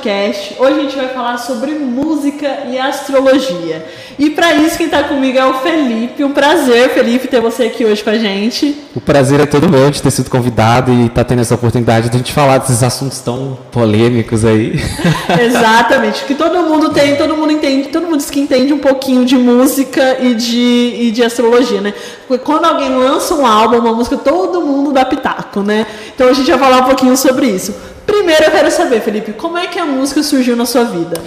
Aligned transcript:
Logicast. 0.00 0.56
Hoje 0.58 0.78
a 0.78 0.82
gente 0.82 0.96
vai 0.96 1.08
falar 1.08 1.36
sobre 1.38 1.72
música 1.72 2.64
e 2.70 2.78
astrologia. 2.78 3.86
E 4.18 4.30
para 4.30 4.54
isso 4.54 4.76
quem 4.76 4.86
está 4.86 5.04
comigo 5.04 5.38
é 5.38 5.46
o 5.46 5.54
Felipe. 5.54 6.24
Um 6.24 6.32
prazer, 6.32 6.90
Felipe, 6.90 7.28
ter 7.28 7.40
você 7.40 7.64
aqui 7.64 7.84
hoje 7.84 8.02
com 8.02 8.10
a 8.10 8.18
gente. 8.18 8.76
O 8.94 9.00
prazer 9.00 9.40
é 9.40 9.46
todo 9.46 9.68
meu 9.68 9.90
de 9.90 10.02
ter 10.02 10.10
sido 10.10 10.30
convidado 10.30 10.92
e 10.92 11.06
estar 11.06 11.16
tá 11.16 11.24
tendo 11.24 11.40
essa 11.40 11.54
oportunidade 11.54 12.08
de 12.08 12.16
a 12.16 12.18
gente 12.18 12.32
falar 12.32 12.58
desses 12.58 12.82
assuntos 12.82 13.20
tão 13.20 13.58
polêmicos 13.70 14.44
aí. 14.44 14.80
Exatamente, 15.40 16.24
que 16.24 16.34
todo 16.34 16.62
mundo 16.62 16.90
tem, 16.90 17.16
todo 17.16 17.36
mundo 17.36 17.52
entende, 17.52 17.88
todo 17.88 18.04
mundo 18.04 18.18
diz 18.18 18.30
que 18.30 18.40
entende 18.40 18.72
um 18.72 18.78
pouquinho 18.78 19.24
de 19.24 19.36
música 19.36 20.18
e 20.20 20.34
de, 20.34 20.96
e 21.00 21.10
de 21.10 21.22
astrologia, 21.22 21.80
né? 21.80 21.94
Porque 22.26 22.44
quando 22.44 22.64
alguém 22.64 22.94
lança 22.94 23.34
um 23.34 23.46
álbum, 23.46 23.78
uma 23.78 23.92
música, 23.92 24.16
todo 24.16 24.60
mundo 24.60 24.92
dá 24.92 25.04
pitaco, 25.04 25.60
né? 25.60 25.86
Então 26.14 26.28
a 26.28 26.32
gente 26.32 26.50
vai 26.50 26.58
falar 26.58 26.78
um 26.78 26.84
pouquinho 26.84 27.16
sobre 27.16 27.46
isso. 27.46 27.74
Primeiro 28.20 28.44
eu 28.44 28.50
quero 28.50 28.70
saber, 28.70 29.00
Felipe, 29.00 29.32
como 29.32 29.56
é 29.56 29.66
que 29.66 29.78
a 29.78 29.86
música 29.86 30.22
surgiu 30.22 30.54
na 30.54 30.66
sua 30.66 30.84
vida? 30.84 31.18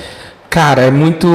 Cara, 0.47 0.83
é 0.83 0.91
muito. 0.91 1.27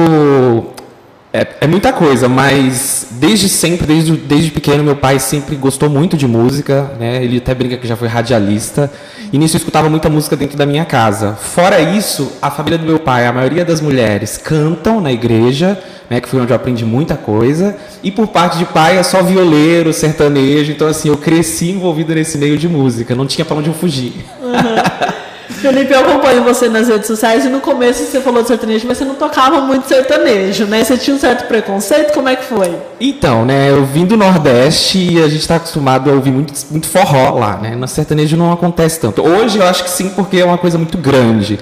É, 1.33 1.45
é, 1.59 1.67
muita 1.67 1.91
coisa, 1.91 2.29
mas 2.29 3.07
desde 3.11 3.49
sempre, 3.49 3.85
desde, 3.85 4.13
desde 4.13 4.51
pequeno, 4.51 4.85
meu 4.85 4.95
pai 4.95 5.19
sempre 5.19 5.57
gostou 5.57 5.89
muito 5.89 6.15
de 6.15 6.25
música, 6.25 6.93
né? 6.97 7.21
Ele 7.21 7.39
até 7.39 7.53
brinca 7.53 7.75
que 7.75 7.85
já 7.85 7.97
foi 7.97 8.07
radialista. 8.07 8.89
E 9.33 9.37
nisso 9.37 9.57
eu 9.57 9.59
escutava 9.59 9.89
muita 9.89 10.07
música 10.07 10.37
dentro 10.37 10.57
da 10.57 10.65
minha 10.65 10.85
casa. 10.85 11.33
Fora 11.33 11.77
isso, 11.81 12.31
a 12.41 12.49
família 12.49 12.77
do 12.77 12.85
meu 12.85 12.97
pai, 12.97 13.27
a 13.27 13.33
maioria 13.33 13.65
das 13.65 13.81
mulheres 13.81 14.37
cantam 14.37 15.01
na 15.01 15.11
igreja, 15.11 15.77
né? 16.09 16.21
Que 16.21 16.29
foi 16.29 16.39
onde 16.39 16.53
eu 16.53 16.55
aprendi 16.55 16.85
muita 16.85 17.17
coisa. 17.17 17.75
E 18.01 18.09
por 18.09 18.27
parte 18.27 18.57
de 18.57 18.63
pai 18.63 18.97
é 18.97 19.03
só 19.03 19.21
violeiro, 19.21 19.91
sertanejo. 19.91 20.71
Então 20.71 20.87
assim, 20.87 21.09
eu 21.09 21.17
cresci 21.17 21.69
envolvido 21.69 22.15
nesse 22.15 22.37
meio 22.37 22.57
de 22.57 22.69
música. 22.69 23.13
Não 23.13 23.27
tinha 23.27 23.43
para 23.43 23.57
onde 23.57 23.67
eu 23.67 23.73
fugir. 23.73 24.25
Uhum. 24.41 25.19
Felipe, 25.49 25.91
eu 25.91 25.99
acompanho 25.99 26.43
você 26.43 26.69
nas 26.69 26.87
redes 26.87 27.07
sociais 27.07 27.43
e 27.43 27.49
no 27.49 27.59
começo 27.59 28.03
você 28.05 28.21
falou 28.21 28.41
de 28.41 28.47
sertanejo, 28.47 28.87
mas 28.87 28.97
você 28.97 29.03
não 29.03 29.15
tocava 29.15 29.59
muito 29.61 29.87
sertanejo, 29.87 30.65
né? 30.65 30.83
Você 30.83 30.95
tinha 30.95 31.15
um 31.15 31.19
certo 31.19 31.47
preconceito, 31.47 32.13
como 32.13 32.29
é 32.29 32.35
que 32.35 32.45
foi? 32.45 32.75
Então, 33.01 33.45
né, 33.45 33.71
eu 33.71 33.83
vim 33.83 34.05
do 34.05 34.15
Nordeste 34.15 34.97
e 34.97 35.21
a 35.21 35.27
gente 35.27 35.41
está 35.41 35.55
acostumado 35.55 36.09
a 36.09 36.13
ouvir 36.13 36.31
muito, 36.31 36.53
muito 36.69 36.87
forró 36.87 37.37
lá, 37.37 37.57
né? 37.57 37.75
No 37.75 37.87
sertanejo 37.87 38.37
não 38.37 38.53
acontece 38.53 38.99
tanto. 38.99 39.21
Hoje 39.21 39.57
eu 39.57 39.65
acho 39.65 39.83
que 39.83 39.89
sim, 39.89 40.09
porque 40.09 40.37
é 40.37 40.45
uma 40.45 40.57
coisa 40.57 40.77
muito 40.77 40.97
grande. 40.97 41.59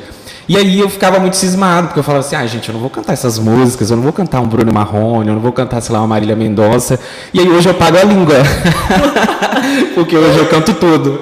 E 0.49 0.55
aí 0.55 0.79
eu 0.79 0.89
ficava 0.89 1.19
muito 1.19 1.35
cismado, 1.35 1.87
porque 1.87 1.99
eu 1.99 2.03
falava 2.03 2.25
assim, 2.25 2.35
ah, 2.35 2.45
gente, 2.45 2.69
eu 2.69 2.73
não 2.73 2.79
vou 2.79 2.89
cantar 2.89 3.13
essas 3.13 3.37
músicas, 3.37 3.89
eu 3.89 3.97
não 3.97 4.03
vou 4.03 4.13
cantar 4.13 4.39
um 4.39 4.47
Bruno 4.47 4.73
Marrone, 4.73 5.27
eu 5.27 5.33
não 5.33 5.41
vou 5.41 5.51
cantar, 5.51 5.81
sei 5.81 5.93
lá, 5.93 5.99
uma 5.99 6.07
Marília 6.07 6.35
Mendonça. 6.35 6.99
E 7.33 7.39
aí 7.39 7.49
hoje 7.49 7.67
eu 7.67 7.73
pago 7.73 7.97
a 7.97 8.03
língua. 8.03 8.35
porque 9.93 10.15
hoje 10.15 10.37
eu 10.37 10.47
canto 10.47 10.73
tudo. 10.75 11.21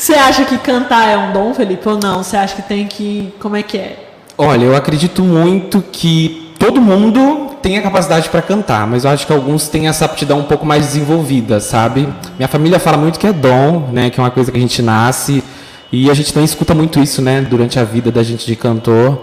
Você 0.00 0.14
acha 0.14 0.46
que 0.46 0.56
cantar 0.56 1.10
é 1.10 1.18
um 1.18 1.30
dom, 1.30 1.52
Felipe, 1.52 1.86
ou 1.86 1.98
não? 2.02 2.22
Você 2.22 2.34
acha 2.34 2.56
que 2.56 2.62
tem 2.62 2.86
que. 2.86 3.34
Como 3.38 3.54
é 3.54 3.62
que 3.62 3.76
é? 3.76 3.98
Olha, 4.38 4.64
eu 4.64 4.74
acredito 4.74 5.22
muito 5.22 5.84
que 5.92 6.54
todo 6.58 6.80
mundo 6.80 7.50
tem 7.60 7.76
a 7.76 7.82
capacidade 7.82 8.30
para 8.30 8.40
cantar, 8.40 8.86
mas 8.86 9.04
eu 9.04 9.10
acho 9.10 9.26
que 9.26 9.32
alguns 9.32 9.68
têm 9.68 9.88
essa 9.88 10.06
aptidão 10.06 10.38
um 10.38 10.44
pouco 10.44 10.64
mais 10.64 10.86
desenvolvida, 10.86 11.60
sabe? 11.60 12.08
Minha 12.38 12.48
família 12.48 12.80
fala 12.80 12.96
muito 12.96 13.20
que 13.20 13.26
é 13.26 13.32
dom, 13.32 13.90
né? 13.92 14.08
Que 14.08 14.18
é 14.18 14.22
uma 14.22 14.30
coisa 14.30 14.50
que 14.50 14.56
a 14.56 14.60
gente 14.60 14.80
nasce. 14.80 15.44
E 15.92 16.10
a 16.10 16.14
gente 16.14 16.32
também 16.32 16.46
escuta 16.46 16.74
muito 16.74 16.98
isso, 16.98 17.20
né? 17.20 17.42
Durante 17.42 17.78
a 17.78 17.84
vida 17.84 18.10
da 18.10 18.22
gente 18.22 18.46
de 18.46 18.56
cantor. 18.56 19.20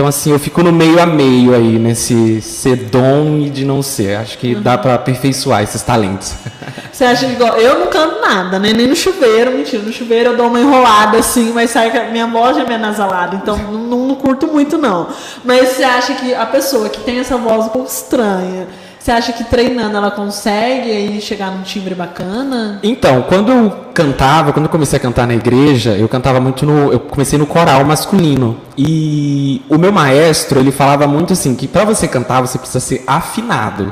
Então, 0.00 0.08
assim, 0.08 0.32
eu 0.32 0.38
fico 0.38 0.62
no 0.62 0.72
meio 0.72 0.98
a 0.98 1.04
meio 1.04 1.54
aí, 1.54 1.78
nesse 1.78 2.40
ser 2.40 2.74
dom 2.88 3.36
e 3.36 3.50
de 3.50 3.66
não 3.66 3.82
ser. 3.82 4.16
Acho 4.16 4.38
que 4.38 4.54
uhum. 4.54 4.62
dá 4.62 4.78
para 4.78 4.94
aperfeiçoar 4.94 5.62
esses 5.62 5.82
talentos. 5.82 6.32
Você 6.90 7.04
acha 7.04 7.26
igual? 7.26 7.58
Eu 7.58 7.80
não 7.80 7.88
canto 7.88 8.18
nada, 8.18 8.58
né? 8.58 8.72
Nem 8.72 8.86
no 8.86 8.96
chuveiro, 8.96 9.50
mentira. 9.50 9.82
No 9.82 9.92
chuveiro 9.92 10.30
eu 10.30 10.36
dou 10.38 10.46
uma 10.46 10.58
enrolada 10.58 11.18
assim, 11.18 11.52
mas 11.52 11.68
sai 11.68 11.90
que 11.90 11.98
a 11.98 12.04
minha 12.04 12.26
voz 12.26 12.56
é 12.56 12.64
meio 12.64 12.80
nasalada, 12.80 13.36
então 13.36 13.58
não, 13.70 14.06
não 14.06 14.14
curto 14.14 14.46
muito, 14.46 14.78
não. 14.78 15.08
Mas 15.44 15.68
você 15.68 15.84
acha 15.84 16.14
que 16.14 16.32
a 16.32 16.46
pessoa 16.46 16.88
que 16.88 17.00
tem 17.00 17.18
essa 17.18 17.36
voz 17.36 17.66
um 17.66 17.68
pouco 17.68 17.90
estranha 17.90 18.68
você 19.00 19.12
acha 19.12 19.32
que 19.32 19.44
treinando 19.44 19.96
ela 19.96 20.10
consegue 20.10 20.90
aí 20.90 21.20
chegar 21.22 21.50
num 21.50 21.62
timbre 21.62 21.94
bacana? 21.94 22.78
Então, 22.82 23.22
quando 23.22 23.50
eu 23.50 23.70
cantava, 23.94 24.52
quando 24.52 24.66
eu 24.66 24.70
comecei 24.70 24.98
a 24.98 25.00
cantar 25.00 25.26
na 25.26 25.34
igreja, 25.34 25.96
eu 25.96 26.06
cantava 26.06 26.38
muito 26.38 26.66
no, 26.66 26.92
eu 26.92 27.00
comecei 27.00 27.38
no 27.38 27.46
coral 27.46 27.82
masculino. 27.82 28.58
E 28.76 29.62
o 29.70 29.78
meu 29.78 29.90
maestro, 29.90 30.60
ele 30.60 30.70
falava 30.70 31.06
muito 31.06 31.32
assim 31.32 31.54
que 31.54 31.66
para 31.66 31.86
você 31.86 32.06
cantar 32.06 32.42
você 32.42 32.58
precisa 32.58 32.78
ser 32.78 33.02
afinado. 33.06 33.84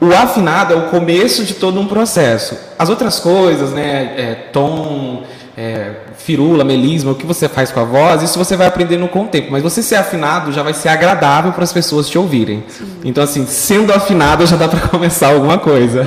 Uhum. 0.00 0.08
O 0.08 0.14
afinado 0.14 0.74
é 0.74 0.76
o 0.76 0.82
começo 0.90 1.44
de 1.44 1.54
todo 1.54 1.80
um 1.80 1.88
processo. 1.88 2.56
As 2.78 2.88
outras 2.88 3.18
coisas, 3.18 3.72
né, 3.72 4.14
é, 4.16 4.34
tom, 4.52 5.24
é, 5.56 5.92
firula, 6.16 6.64
melisma, 6.64 7.12
o 7.12 7.14
que 7.14 7.26
você 7.26 7.48
faz 7.48 7.70
com 7.70 7.80
a 7.80 7.84
voz, 7.84 8.22
isso 8.22 8.38
você 8.38 8.56
vai 8.56 8.66
aprendendo 8.66 9.06
com 9.08 9.24
o 9.24 9.26
tempo. 9.26 9.48
Mas 9.50 9.62
você 9.62 9.82
ser 9.82 9.96
afinado 9.96 10.52
já 10.52 10.62
vai 10.62 10.74
ser 10.74 10.88
agradável 10.88 11.52
para 11.52 11.64
as 11.64 11.72
pessoas 11.72 12.08
te 12.08 12.18
ouvirem. 12.18 12.64
Sim. 12.68 12.86
Então, 13.04 13.22
assim, 13.22 13.46
sendo 13.46 13.92
afinado 13.92 14.46
já 14.46 14.56
dá 14.56 14.68
para 14.68 14.80
começar 14.88 15.32
alguma 15.32 15.58
coisa. 15.58 16.06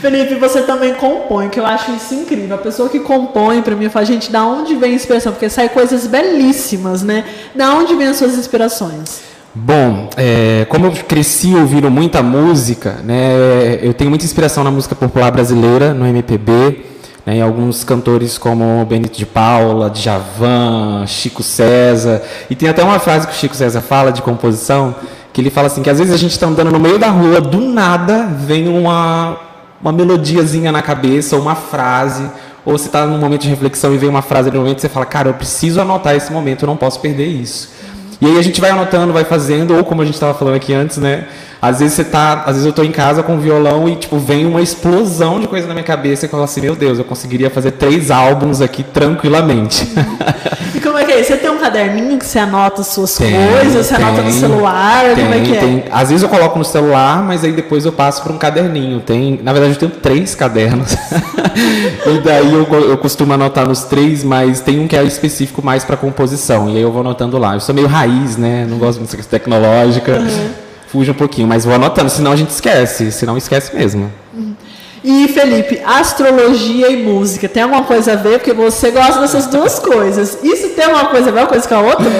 Felipe, 0.00 0.36
você 0.36 0.62
também 0.62 0.94
compõe, 0.94 1.48
que 1.48 1.58
eu 1.58 1.66
acho 1.66 1.90
isso 1.92 2.14
incrível. 2.14 2.54
A 2.54 2.58
pessoa 2.58 2.88
que 2.88 3.00
compõe, 3.00 3.62
para 3.62 3.74
mim, 3.74 3.88
fala, 3.88 4.04
gente, 4.04 4.30
da 4.30 4.44
onde 4.44 4.76
vem 4.76 4.92
a 4.92 4.94
inspiração? 4.94 5.32
Porque 5.32 5.48
sai 5.48 5.68
coisas 5.68 6.06
belíssimas, 6.06 7.02
né? 7.02 7.24
Da 7.54 7.74
onde 7.74 7.94
vem 7.96 8.06
as 8.06 8.16
suas 8.16 8.34
inspirações? 8.34 9.28
Bom, 9.54 10.08
é, 10.16 10.66
como 10.68 10.86
eu 10.86 10.92
cresci 10.92 11.52
ouvindo 11.54 11.90
muita 11.90 12.22
música, 12.22 12.98
né, 13.02 13.78
eu 13.82 13.92
tenho 13.92 14.08
muita 14.08 14.24
inspiração 14.24 14.62
na 14.62 14.70
música 14.70 14.94
popular 14.94 15.32
brasileira, 15.32 15.92
no 15.92 16.06
MPB, 16.06 16.84
né, 17.28 17.36
em 17.36 17.42
alguns 17.42 17.84
cantores 17.84 18.38
como 18.38 18.82
Benito 18.86 19.18
de 19.18 19.26
Paula, 19.26 19.90
Djavan, 19.90 21.04
Chico 21.06 21.42
César. 21.42 22.22
E 22.48 22.54
tem 22.54 22.70
até 22.70 22.82
uma 22.82 22.98
frase 22.98 23.26
que 23.26 23.34
o 23.34 23.36
Chico 23.36 23.54
César 23.54 23.82
fala 23.82 24.10
de 24.10 24.22
composição, 24.22 24.94
que 25.30 25.42
ele 25.42 25.50
fala 25.50 25.66
assim, 25.66 25.82
que 25.82 25.90
às 25.90 25.98
vezes 25.98 26.14
a 26.14 26.16
gente 26.16 26.30
está 26.30 26.46
andando 26.46 26.70
no 26.70 26.80
meio 26.80 26.98
da 26.98 27.08
rua, 27.08 27.38
do 27.38 27.60
nada 27.60 28.24
vem 28.24 28.66
uma, 28.66 29.36
uma 29.78 29.92
melodiazinha 29.92 30.72
na 30.72 30.80
cabeça, 30.80 31.36
ou 31.36 31.42
uma 31.42 31.54
frase, 31.54 32.30
ou 32.64 32.78
você 32.78 32.86
está 32.86 33.04
num 33.04 33.18
momento 33.18 33.42
de 33.42 33.50
reflexão 33.50 33.92
e 33.92 33.98
vem 33.98 34.08
uma 34.08 34.22
frase 34.22 34.50
no 34.50 34.60
momento, 34.60 34.80
você 34.80 34.88
fala, 34.88 35.04
cara, 35.04 35.28
eu 35.28 35.34
preciso 35.34 35.82
anotar 35.82 36.16
esse 36.16 36.32
momento, 36.32 36.62
eu 36.62 36.66
não 36.66 36.78
posso 36.78 36.98
perder 36.98 37.26
isso. 37.26 37.68
E 38.22 38.26
aí 38.26 38.38
a 38.38 38.42
gente 38.42 38.58
vai 38.58 38.70
anotando, 38.70 39.12
vai 39.12 39.24
fazendo, 39.24 39.76
ou 39.76 39.84
como 39.84 40.00
a 40.00 40.04
gente 40.06 40.14
estava 40.14 40.32
falando 40.32 40.54
aqui 40.54 40.72
antes, 40.72 40.96
né? 40.96 41.26
Às 41.60 41.80
vezes 41.80 41.94
você 41.94 42.04
tá, 42.04 42.44
às 42.46 42.52
vezes 42.52 42.64
eu 42.64 42.70
estou 42.70 42.84
em 42.84 42.92
casa 42.92 43.22
com 43.22 43.38
violão 43.38 43.88
e 43.88 43.96
tipo 43.96 44.16
vem 44.18 44.46
uma 44.46 44.62
explosão 44.62 45.40
de 45.40 45.48
coisa 45.48 45.66
na 45.66 45.74
minha 45.74 45.84
cabeça 45.84 46.24
e 46.24 46.26
eu 46.26 46.30
falo 46.30 46.44
assim, 46.44 46.60
meu 46.60 46.76
Deus, 46.76 46.98
eu 46.98 47.04
conseguiria 47.04 47.50
fazer 47.50 47.72
três 47.72 48.10
álbuns 48.10 48.60
aqui 48.60 48.82
tranquilamente. 48.82 49.88
E 50.74 50.80
como 50.80 50.96
é 50.96 51.04
que 51.04 51.10
é? 51.10 51.22
Você 51.22 51.36
tem 51.36 51.50
um 51.50 51.58
caderninho 51.58 52.16
que 52.18 52.24
você 52.24 52.38
anota 52.38 52.82
as 52.82 52.88
suas 52.88 53.16
tem, 53.16 53.34
coisas, 53.34 53.86
você 53.86 53.96
tem, 53.96 54.04
anota 54.04 54.22
no 54.22 54.30
celular, 54.30 55.14
tem, 55.14 55.24
como 55.24 55.34
é 55.34 55.40
que 55.40 55.56
é? 55.56 55.88
Às 55.90 56.10
vezes 56.10 56.22
eu 56.22 56.28
coloco 56.28 56.56
no 56.56 56.64
celular, 56.64 57.20
mas 57.24 57.42
aí 57.42 57.50
depois 57.50 57.84
eu 57.84 57.90
passo 57.90 58.22
para 58.22 58.32
um 58.32 58.38
caderninho. 58.38 59.00
Tem, 59.00 59.40
na 59.42 59.52
verdade 59.52 59.74
eu 59.74 59.78
tenho 59.78 59.92
três 60.00 60.36
cadernos. 60.36 60.92
e 62.06 62.18
daí 62.22 62.52
eu, 62.52 62.64
eu 62.64 62.98
costumo 62.98 63.32
anotar 63.32 63.66
nos 63.66 63.84
três, 63.84 64.22
mas 64.22 64.60
tem 64.60 64.78
um 64.78 64.86
que 64.86 64.94
é 64.94 65.02
específico 65.02 65.64
mais 65.64 65.84
para 65.84 65.96
composição 65.96 66.68
e 66.68 66.76
aí 66.76 66.82
eu 66.82 66.92
vou 66.92 67.00
anotando 67.00 67.38
lá. 67.38 67.54
Eu 67.54 67.60
sou 67.60 67.74
meio 67.74 67.88
raiz, 67.88 68.36
né? 68.36 68.64
Não 68.68 68.78
gosto 68.78 68.98
de 68.98 69.04
música 69.04 69.22
tecnológica. 69.24 70.12
Uhum 70.12 70.67
fuja 70.88 71.12
um 71.12 71.14
pouquinho, 71.14 71.46
mas 71.46 71.64
vou 71.64 71.74
anotando, 71.74 72.10
senão 72.10 72.32
a 72.32 72.36
gente 72.36 72.50
esquece, 72.50 73.12
senão 73.12 73.36
esquece 73.36 73.74
mesmo. 73.74 74.10
E 75.04 75.28
Felipe, 75.28 75.80
astrologia 75.84 76.90
e 76.90 77.02
música, 77.02 77.48
tem 77.48 77.62
alguma 77.62 77.84
coisa 77.84 78.12
a 78.12 78.16
ver? 78.16 78.38
Porque 78.38 78.52
você 78.52 78.90
gosta 78.90 79.20
dessas 79.20 79.46
duas 79.46 79.78
coisas. 79.78 80.38
Isso 80.42 80.70
tem 80.70 80.84
alguma 80.84 81.06
coisa 81.06 81.30
a 81.30 81.32
ver 81.32 81.40
uma 81.40 81.46
coisa 81.46 81.68
com 81.68 81.74
a 81.74 81.80
outra? 81.80 82.10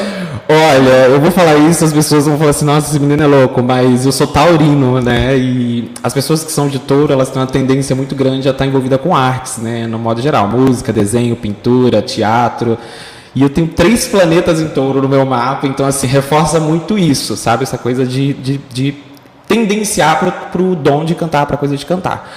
Olha, 0.48 1.08
eu 1.08 1.20
vou 1.20 1.31
falar 1.31 1.56
isso, 1.56 1.84
as 1.84 1.92
pessoas 1.92 2.25
vão 2.25 2.38
falar 2.38 2.50
assim, 2.50 2.64
nossa, 2.64 2.88
esse 2.88 2.98
menino 2.98 3.22
é 3.22 3.26
louco, 3.26 3.62
mas 3.62 4.06
eu 4.06 4.12
sou 4.12 4.26
taurino, 4.26 4.98
né? 5.02 5.37
E 5.37 5.90
as 6.02 6.14
pessoas 6.14 6.42
que 6.42 6.50
são 6.50 6.69
de 6.69 6.78
touro, 6.78 7.12
elas 7.12 7.28
têm 7.28 7.42
uma 7.42 7.46
tendência 7.46 7.94
muito 7.94 8.14
grande 8.14 8.48
a 8.48 8.52
estar 8.52 8.64
envolvida 8.64 8.96
com 8.96 9.14
artes, 9.14 9.58
né? 9.58 9.87
No 9.87 9.98
modo 9.98 10.22
geral, 10.22 10.48
música, 10.48 10.90
desenho, 10.90 11.37
pintura, 11.37 12.00
teatro. 12.00 12.78
E 13.34 13.42
eu 13.42 13.50
tenho 13.50 13.69
três 13.69 14.06
planetas 14.06 14.60
em 14.60 14.69
touro 14.69 15.02
no 15.02 15.08
meu 15.08 15.25
mapa, 15.25 15.66
então 15.66 15.86
assim, 15.86 16.06
reforça 16.06 16.58
muito 16.58 16.98
isso, 16.98 17.36
sabe? 17.36 17.62
Essa 17.62 17.78
coisa 17.78 18.06
de, 18.06 18.32
de, 18.34 18.58
de 18.72 18.94
tendenciar 19.46 20.19
para 20.50 20.62
o 20.62 20.75
dom 20.75 21.04
de 21.04 21.14
cantar, 21.14 21.46
para 21.46 21.56
a 21.56 21.58
coisa 21.58 21.76
de 21.76 21.84
cantar. 21.84 22.30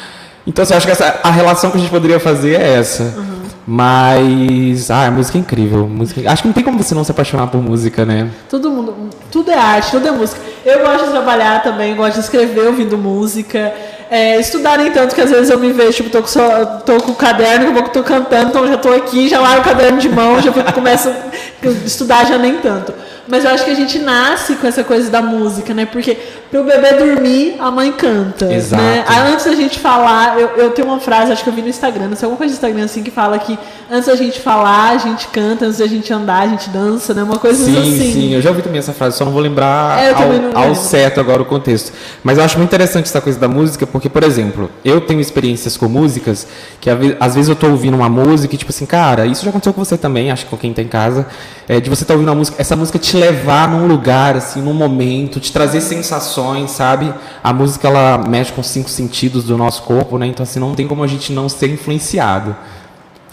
Então, 0.46 0.64
assim, 0.64 0.74
acho 0.74 0.86
que 0.86 0.92
essa, 0.92 1.20
a 1.24 1.30
relação 1.30 1.70
que 1.70 1.78
a 1.78 1.80
gente 1.80 1.92
poderia 1.92 2.20
fazer 2.20 2.60
é 2.60 2.74
essa. 2.74 3.04
Uhum. 3.04 3.42
Mas, 3.68 4.90
ah, 4.90 5.06
a 5.08 5.12
música 5.12 5.38
é 5.38 5.42
incrível. 5.42 5.88
Música, 5.88 6.30
acho 6.32 6.42
que 6.42 6.48
não 6.48 6.54
tem 6.54 6.64
como 6.64 6.82
você 6.82 6.96
não 6.96 7.04
se 7.04 7.12
apaixonar 7.12 7.48
por 7.48 7.62
música, 7.62 8.06
né? 8.06 8.30
Todo 8.50 8.72
mundo, 8.72 9.10
tudo 9.32 9.52
é 9.52 9.58
arte, 9.58 9.92
tudo 9.92 10.08
é 10.08 10.12
música. 10.12 10.42
Eu 10.66 10.80
gosto 10.80 11.06
de 11.06 11.12
trabalhar 11.12 11.62
também, 11.62 11.96
gosto 11.96 12.16
de 12.16 12.22
escrever 12.22 12.68
ouvindo 12.68 12.98
música. 12.98 13.72
É, 14.12 14.38
estudar 14.42 14.78
nem 14.78 14.92
tanto 14.92 15.16
que 15.16 15.22
às 15.22 15.30
vezes 15.30 15.50
eu 15.50 15.58
me 15.58 15.72
vejo, 15.72 15.94
tipo, 15.94 16.10
tô 16.10 16.22
com, 16.22 16.28
só, 16.28 16.66
tô 16.86 16.98
com 16.98 17.14
o 17.14 17.16
caderno, 17.16 17.60
daqui 17.60 17.72
a 17.72 17.74
pouco 17.76 17.90
tô 17.92 18.04
cantando, 18.04 18.50
então 18.50 18.68
já 18.68 18.78
tô 18.78 18.90
aqui, 18.90 19.30
já 19.30 19.40
largo 19.40 19.62
o 19.62 19.64
caderno 19.64 20.00
de 20.00 20.10
mão, 20.10 20.42
já 20.42 20.52
começo 20.74 21.08
a 21.08 21.68
estudar 21.86 22.26
já 22.26 22.38
nem 22.38 22.58
tanto. 22.58 22.94
Mas 23.28 23.46
eu 23.46 23.52
acho 23.52 23.64
que 23.64 23.72
a 23.72 23.76
gente 23.76 24.00
nasce 24.00 24.56
com 24.56 24.68
essa 24.68 24.84
coisa 24.84 25.10
da 25.10 25.22
música, 25.22 25.74
né? 25.74 25.86
Porque 25.86 26.18
pro 26.50 26.64
bebê 26.64 26.94
dormir, 26.94 27.56
a 27.60 27.72
mãe 27.72 27.92
canta. 27.94 28.52
Exato. 28.54 28.82
Né? 28.84 29.06
Aí, 29.08 29.32
antes 29.32 29.46
da 29.46 29.54
gente 29.56 29.80
falar, 29.80 30.38
eu, 30.40 30.50
eu 30.58 30.72
tenho 30.72 30.88
uma 30.88 31.00
frase, 31.00 31.32
acho 31.32 31.44
que 31.44 31.50
eu 31.50 31.54
vi 31.54 31.62
no 31.62 31.70
Instagram, 31.70 32.10
não 32.10 32.16
sei, 32.18 32.26
alguma 32.26 32.38
coisa 32.38 32.54
do 32.54 32.58
Instagram 32.58 32.84
assim, 32.84 33.04
que 33.04 33.12
fala 33.12 33.40
que 33.40 33.58
antes 33.90 34.08
da 34.08 34.16
gente 34.16 34.40
falar, 34.40 34.90
a 34.92 34.98
gente 34.98 35.28
canta, 35.28 35.66
antes 35.66 35.78
da 35.78 35.88
gente 35.88 36.12
andar, 36.12 36.42
a 36.44 36.48
gente 36.48 36.70
dança, 36.70 37.14
né? 37.14 37.24
Uma 37.24 37.38
coisa 37.38 37.64
Sim, 37.64 37.78
assim. 37.78 38.12
sim, 38.14 38.34
eu 38.34 38.42
já 38.42 38.50
ouvi 38.50 38.62
também 38.64 38.80
essa 38.80 38.92
frase, 38.92 39.18
só 39.18 39.24
não 39.24 39.32
vou 39.32 39.42
lembrar 39.42 39.98
É, 40.04 40.12
ao, 40.56 40.64
ao 40.70 40.76
certo 40.76 41.20
agora 41.20 41.42
o 41.42 41.46
contexto. 41.46 41.94
Mas 42.24 42.38
eu 42.38 42.44
acho 42.44 42.58
muito 42.58 42.70
interessante 42.70 43.06
essa 43.06 43.22
coisa 43.22 43.40
da 43.40 43.48
música, 43.48 43.86
porque, 43.88 44.10
por 44.10 44.24
exemplo, 44.24 44.70
eu 44.84 45.00
tenho 45.00 45.22
experiências 45.22 45.78
com 45.78 45.88
músicas 45.88 46.48
que 46.82 46.90
às 46.90 46.98
ve- 47.00 47.16
às 47.20 47.36
vezes 47.36 47.50
eu 47.50 47.56
tô 47.56 47.68
ouvindo 47.68 47.96
uma 47.96 48.10
música 48.10 48.54
e, 48.56 48.58
tipo 48.58 48.72
assim, 48.72 48.86
cara, 48.86 49.26
isso 49.26 49.44
já 49.46 49.50
aconteceu 49.52 49.74
com 49.74 49.86
você 49.86 49.98
também, 49.98 50.32
acho 50.32 50.44
que 50.46 50.50
com 50.52 50.58
quem 50.58 50.74
tá 50.74 50.82
em 50.82 50.88
casa, 50.88 51.26
é, 51.70 51.80
de 51.80 51.90
você 51.90 52.04
estar 52.04 52.14
ouvindo 52.16 52.28
uma 52.30 52.36
música, 52.36 52.58
essa 52.60 52.76
música 52.76 53.00
te 53.00 53.11
levar 53.18 53.68
num 53.70 53.88
lugar, 53.88 54.36
assim, 54.36 54.62
num 54.62 54.74
momento, 54.74 55.40
te 55.40 55.52
trazer 55.52 55.82
sensações, 55.82 56.72
sabe? 56.72 57.14
A 57.44 57.54
música, 57.54 57.88
ela 57.88 58.18
mexe 58.18 58.52
com 58.52 58.64
cinco 58.64 58.90
sentidos 58.90 59.44
do 59.44 59.58
nosso 59.58 59.84
corpo, 59.84 60.18
né? 60.18 60.28
Então, 60.28 60.44
assim, 60.44 60.60
não 60.60 60.74
tem 60.74 60.88
como 60.88 61.04
a 61.04 61.08
gente 61.08 61.32
não 61.32 61.48
ser 61.48 61.70
influenciado. 61.70 62.56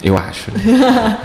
Eu 0.03 0.17
acho. 0.17 0.51
né? 0.53 1.19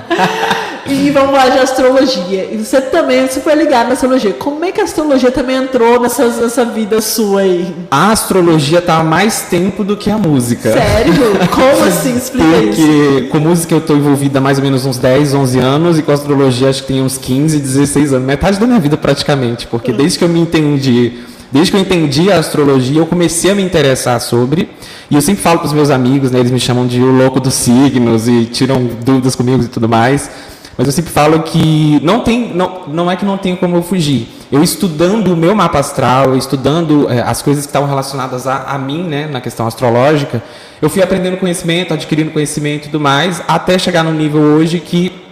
E 0.86 1.10
vamos 1.12 1.32
falar 1.32 1.50
de 1.50 1.60
astrologia. 1.60 2.50
E 2.52 2.58
você 2.58 2.82
também 2.82 3.20
é 3.20 3.28
super 3.28 3.56
ligado 3.58 3.88
na 3.88 3.94
astrologia. 3.94 4.34
Como 4.34 4.66
é 4.66 4.72
que 4.72 4.82
a 4.82 4.84
astrologia 4.84 5.32
também 5.32 5.56
entrou 5.56 6.00
nessa, 6.00 6.28
nessa 6.28 6.66
vida 6.66 7.00
sua 7.02 7.42
aí? 7.42 7.74
A 7.90 8.12
astrologia 8.12 8.82
tá 8.82 8.98
há 8.98 9.04
mais 9.04 9.44
tempo 9.44 9.84
do 9.84 9.96
que 9.96 10.10
a 10.10 10.18
música. 10.18 10.74
Sério? 10.74 11.14
Como 11.50 11.86
assim? 11.86 12.18
Explica 12.18 12.58
isso. 12.58 12.82
Porque 12.82 13.28
com 13.30 13.40
música 13.40 13.74
eu 13.74 13.80
estou 13.80 13.96
envolvida 13.96 14.40
há 14.40 14.42
mais 14.42 14.58
ou 14.58 14.64
menos 14.64 14.86
uns 14.86 14.98
10, 14.98 15.34
11 15.34 15.60
anos 15.60 15.98
e 15.98 16.02
com 16.02 16.12
astrologia 16.12 16.70
acho 16.70 16.82
que 16.82 16.90
tem 16.90 17.02
uns 17.02 17.18
15, 17.18 17.60
16 17.60 18.14
anos, 18.14 18.26
metade 18.26 18.60
da 18.60 18.68
minha 18.68 18.80
vida 18.80 18.98
praticamente, 18.98 19.68
porque 19.68 19.92
Hum. 19.92 19.98
desde 19.98 20.18
que 20.18 20.24
eu 20.24 20.30
me 20.30 20.40
entendi, 20.40 21.14
desde 21.52 21.72
que 21.72 21.78
eu 21.78 21.82
entendi 21.82 22.32
a 22.32 22.40
astrologia, 22.40 23.00
eu 23.00 23.06
comecei 23.06 23.52
a 23.52 23.56
me 23.56 23.62
interessar 23.62 24.20
sobre, 24.20 24.70
e 25.10 25.16
eu 25.16 25.22
sempre 25.22 25.42
falo 25.44 25.60
para 25.60 25.68
os 25.68 25.74
meus 25.74 25.90
amigos, 25.90 26.32
né, 26.32 26.40
eles 26.40 26.52
me 26.52 26.60
chamam 26.60 26.88
de 26.88 27.00
o 27.02 27.12
louco 27.12 27.40
dos 27.40 27.54
signos 27.54 28.28
e 28.28 28.46
tiram 28.46 28.90
dúvidas 29.06 29.36
comigo 29.36 29.64
e 29.64 29.68
tudo 29.68 29.88
mais. 29.88 30.30
Mas 30.78 30.88
eu 30.88 30.94
sempre 30.94 31.12
falo 31.12 31.44
que 31.44 32.00
não 32.04 32.22
tem, 32.22 32.54
não, 32.54 32.88
não 32.88 33.12
é 33.12 33.16
que 33.16 33.26
não 33.26 33.38
tem 33.38 33.56
como 33.56 33.76
eu 33.76 33.84
fugir. 33.84 34.28
Eu 34.52 34.64
estudando 34.64 35.34
o 35.34 35.38
meu 35.38 35.56
mapa 35.56 35.80
astral, 35.80 36.36
estudando 36.36 37.10
eh, 37.10 37.22
as 37.22 37.42
coisas 37.42 37.66
que 37.66 37.70
estavam 37.70 37.88
relacionadas 37.88 38.48
a, 38.48 38.64
a 38.64 38.78
mim, 38.78 39.04
né, 39.04 39.28
na 39.28 39.40
questão 39.40 39.68
astrológica, 39.68 40.42
eu 40.82 40.90
fui 40.90 41.02
aprendendo 41.02 41.38
conhecimento, 41.38 41.94
adquirindo 41.94 42.32
conhecimento 42.32 42.86
e 42.86 42.92
tudo 42.92 43.00
mais, 43.00 43.42
até 43.48 43.78
chegar 43.78 44.04
no 44.04 44.12
nível 44.12 44.42
hoje 44.42 44.80
que 44.80 45.24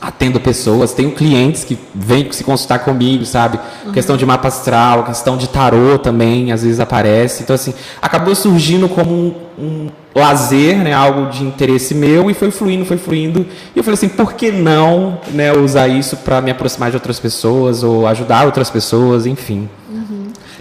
atendo 0.00 0.38
pessoas, 0.38 0.92
tenho 0.92 1.10
clientes 1.12 1.64
que 1.64 1.76
vêm 1.94 2.30
se 2.30 2.44
consultar 2.44 2.80
comigo, 2.80 3.24
sabe? 3.24 3.58
Questão 3.92 4.16
de 4.16 4.24
mapa 4.24 4.48
astral, 4.48 5.04
questão 5.04 5.36
de 5.36 5.48
tarô 5.48 5.98
também, 5.98 6.52
às 6.52 6.62
vezes 6.62 6.78
aparece. 6.78 7.42
Então, 7.42 7.54
assim, 7.54 7.74
acabou 8.00 8.34
surgindo 8.34 8.88
como 8.88 9.12
um, 9.12 9.34
um 9.58 9.88
lazer, 10.18 10.78
né? 10.78 10.92
Algo 10.92 11.30
de 11.30 11.44
interesse 11.44 11.94
meu 11.94 12.30
e 12.30 12.34
foi 12.34 12.50
fluindo, 12.50 12.84
foi 12.84 12.96
fluindo. 12.96 13.46
E 13.74 13.78
eu 13.78 13.84
falei 13.84 13.94
assim, 13.94 14.08
por 14.08 14.32
que 14.32 14.50
não 14.50 15.20
né, 15.32 15.52
usar 15.52 15.88
isso 15.88 16.16
para 16.18 16.40
me 16.40 16.50
aproximar 16.50 16.90
de 16.90 16.96
outras 16.96 17.20
pessoas 17.20 17.82
ou 17.82 18.06
ajudar 18.06 18.46
outras 18.46 18.70
pessoas, 18.70 19.26
enfim. 19.26 19.68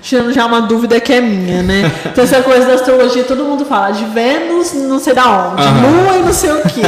Tirando 0.06 0.32
já 0.32 0.46
uma 0.46 0.62
dúvida 0.62 1.00
que 1.00 1.12
é 1.12 1.20
minha, 1.20 1.64
né? 1.64 1.92
Então, 2.06 2.24
essa 2.24 2.40
coisa 2.44 2.68
da 2.68 2.76
astrologia, 2.76 3.24
todo 3.24 3.44
mundo 3.44 3.66
fala 3.66 3.90
de 3.90 4.06
Vênus, 4.06 4.72
não 4.74 5.00
sei 5.00 5.16
da 5.16 5.50
onde, 5.50 5.64
Aham. 5.64 5.82
Lua 5.82 6.18
e 6.18 6.22
não 6.22 6.32
sei 6.32 6.52
o 6.52 6.62
quê. 6.62 6.82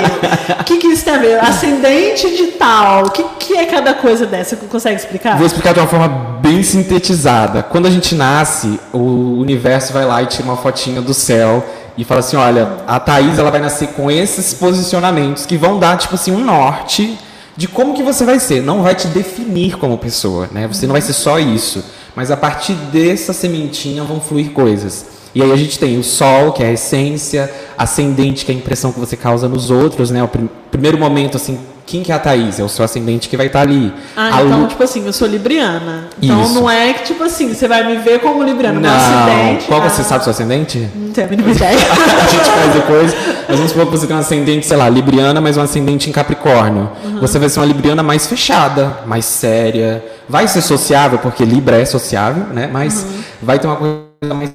O 0.59 0.61
que, 0.63 0.77
que 0.77 0.87
isso 0.87 1.03
tem 1.03 1.15
a 1.15 1.17
ver? 1.17 1.39
Ascendente 1.39 2.29
de 2.37 2.51
tal. 2.51 3.07
O 3.07 3.09
que, 3.09 3.23
que 3.39 3.53
é 3.55 3.65
cada 3.65 3.95
coisa 3.95 4.27
dessa? 4.27 4.55
Você 4.55 4.67
consegue 4.67 4.97
explicar? 4.97 5.35
Vou 5.35 5.47
explicar 5.47 5.73
de 5.73 5.79
uma 5.79 5.87
forma 5.87 6.07
bem 6.07 6.61
sintetizada. 6.61 7.63
Quando 7.63 7.87
a 7.87 7.89
gente 7.89 8.13
nasce, 8.13 8.79
o 8.93 9.39
universo 9.39 9.91
vai 9.93 10.05
lá 10.05 10.21
e 10.21 10.27
tira 10.27 10.43
uma 10.43 10.57
fotinha 10.57 11.01
do 11.01 11.13
céu 11.13 11.65
e 11.97 12.03
fala 12.03 12.19
assim, 12.19 12.37
olha, 12.37 12.77
a 12.85 12.99
Thaís 12.99 13.39
ela 13.39 13.49
vai 13.49 13.59
nascer 13.59 13.87
com 13.89 14.11
esses 14.11 14.53
posicionamentos 14.53 15.45
que 15.45 15.57
vão 15.57 15.79
dar 15.79 15.97
tipo 15.97 16.15
assim 16.15 16.31
um 16.31 16.43
norte 16.43 17.17
de 17.55 17.67
como 17.67 17.95
que 17.95 18.03
você 18.03 18.23
vai 18.23 18.39
ser. 18.39 18.61
Não 18.61 18.83
vai 18.83 18.93
te 18.93 19.07
definir 19.07 19.77
como 19.77 19.97
pessoa, 19.97 20.47
né? 20.51 20.67
Você 20.67 20.85
não 20.85 20.93
vai 20.93 21.01
ser 21.01 21.13
só 21.13 21.39
isso, 21.39 21.83
mas 22.15 22.29
a 22.29 22.37
partir 22.37 22.73
dessa 22.73 23.33
sementinha 23.33 24.03
vão 24.03 24.19
fluir 24.21 24.51
coisas. 24.51 25.17
E 25.33 25.41
aí 25.41 25.51
a 25.51 25.55
gente 25.55 25.77
tem 25.77 25.97
o 25.99 26.03
sol, 26.03 26.51
que 26.51 26.63
é 26.63 26.67
a 26.67 26.71
essência, 26.71 27.51
ascendente, 27.77 28.45
que 28.45 28.51
é 28.51 28.55
a 28.55 28.57
impressão 28.57 28.91
que 28.91 28.99
você 28.99 29.15
causa 29.17 29.47
nos 29.47 29.69
outros, 29.69 30.11
né? 30.11 30.23
O 30.23 30.27
prim- 30.27 30.49
primeiro 30.71 30.97
momento 30.97 31.37
assim, 31.37 31.59
quem 31.87 32.03
que 32.03 32.11
é 32.11 32.15
a 32.15 32.19
Thaís? 32.19 32.59
É 32.59 32.63
o 32.63 32.67
seu 32.67 32.83
ascendente 32.83 33.29
que 33.29 33.37
vai 33.37 33.47
estar 33.47 33.61
ali. 33.61 33.93
Ah, 34.15 34.39
A 34.39 34.43
então, 34.43 34.61
lu- 34.61 34.67
tipo 34.67 34.83
assim, 34.83 35.05
eu 35.05 35.13
sou 35.13 35.25
libriana. 35.25 36.09
Então 36.21 36.43
Isso. 36.43 36.53
não 36.55 36.69
é 36.69 36.93
que, 36.93 37.05
tipo 37.05 37.23
assim, 37.23 37.53
você 37.53 37.65
vai 37.65 37.83
me 37.87 37.95
ver 37.97 38.19
como 38.19 38.43
libriana. 38.43 38.77
Não. 38.77 38.89
acidente. 38.93 39.65
Qual 39.67 39.81
ah, 39.81 39.89
você 39.89 40.03
sabe 40.03 40.19
o 40.19 40.23
seu 40.25 40.31
ascendente? 40.31 40.89
Não 40.93 41.13
tenho 41.13 41.27
a 41.27 41.29
mínima 41.29 41.49
ideia. 41.55 41.77
a 41.77 42.27
gente 42.27 42.43
faz 42.45 42.73
depois. 42.73 43.13
Mas 43.47 43.55
vamos 43.57 43.71
supor 43.71 43.85
que 43.85 43.91
você 43.91 44.05
tem 44.05 44.15
um 44.15 44.19
ascendente, 44.19 44.65
sei 44.67 44.75
lá, 44.75 44.89
libriana, 44.89 45.39
mas 45.39 45.55
um 45.55 45.61
ascendente 45.61 46.09
em 46.09 46.11
Capricórnio. 46.13 46.91
Você 47.21 47.39
vai 47.39 47.47
ser 47.47 47.61
uma 47.61 47.65
libriana 47.65 48.03
mais 48.03 48.27
fechada, 48.27 48.99
mais 49.05 49.23
séria. 49.23 50.03
Vai 50.27 50.45
ser 50.49 50.61
sociável, 50.61 51.19
porque 51.19 51.45
Libra 51.45 51.79
é 51.79 51.85
sociável, 51.85 52.43
né? 52.53 52.67
Mas 52.67 53.05
vai 53.41 53.57
ter 53.59 53.67
uma 53.67 53.77
coisa 53.77 54.33
mais 54.35 54.53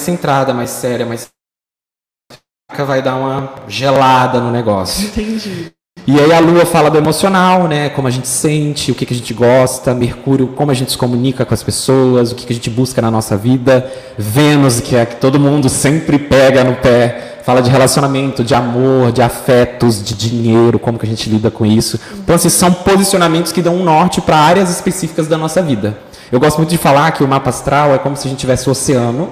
centrada, 0.00 0.52
mais 0.52 0.70
séria, 0.70 1.06
mais. 1.06 1.28
Vai 2.76 3.00
dar 3.02 3.14
uma 3.14 3.52
gelada 3.68 4.40
no 4.40 4.50
negócio. 4.50 5.06
Entendi. 5.06 5.72
E 6.04 6.18
aí 6.18 6.32
a 6.32 6.40
Lua 6.40 6.66
fala 6.66 6.90
do 6.90 6.98
emocional, 6.98 7.68
né? 7.68 7.88
Como 7.88 8.08
a 8.08 8.10
gente 8.10 8.26
sente, 8.26 8.90
o 8.90 8.94
que, 8.94 9.06
que 9.06 9.14
a 9.14 9.16
gente 9.16 9.32
gosta, 9.32 9.94
Mercúrio, 9.94 10.48
como 10.48 10.72
a 10.72 10.74
gente 10.74 10.90
se 10.90 10.98
comunica 10.98 11.44
com 11.44 11.54
as 11.54 11.62
pessoas, 11.62 12.32
o 12.32 12.34
que, 12.34 12.44
que 12.44 12.52
a 12.52 12.56
gente 12.56 12.68
busca 12.68 13.00
na 13.00 13.08
nossa 13.08 13.36
vida, 13.36 13.88
Vênus, 14.18 14.80
que 14.80 14.96
é 14.96 15.02
a 15.02 15.06
que 15.06 15.16
todo 15.16 15.38
mundo 15.38 15.68
sempre 15.68 16.18
pega 16.18 16.64
no 16.64 16.74
pé, 16.74 17.38
fala 17.44 17.62
de 17.62 17.70
relacionamento, 17.70 18.42
de 18.42 18.52
amor, 18.52 19.12
de 19.12 19.22
afetos, 19.22 20.02
de 20.02 20.14
dinheiro, 20.14 20.76
como 20.76 20.98
que 20.98 21.06
a 21.06 21.08
gente 21.08 21.30
lida 21.30 21.52
com 21.52 21.64
isso. 21.64 22.00
Então, 22.14 22.34
assim, 22.34 22.48
são 22.48 22.72
posicionamentos 22.72 23.52
que 23.52 23.62
dão 23.62 23.76
um 23.76 23.84
norte 23.84 24.20
para 24.20 24.36
áreas 24.36 24.70
específicas 24.70 25.28
da 25.28 25.38
nossa 25.38 25.62
vida. 25.62 25.96
Eu 26.32 26.40
gosto 26.40 26.56
muito 26.56 26.70
de 26.70 26.78
falar 26.78 27.12
que 27.12 27.22
o 27.22 27.28
mapa 27.28 27.50
astral 27.50 27.94
é 27.94 27.98
como 27.98 28.16
se 28.16 28.26
a 28.26 28.30
gente 28.30 28.40
tivesse 28.40 28.68
o 28.68 28.72
oceano, 28.72 29.30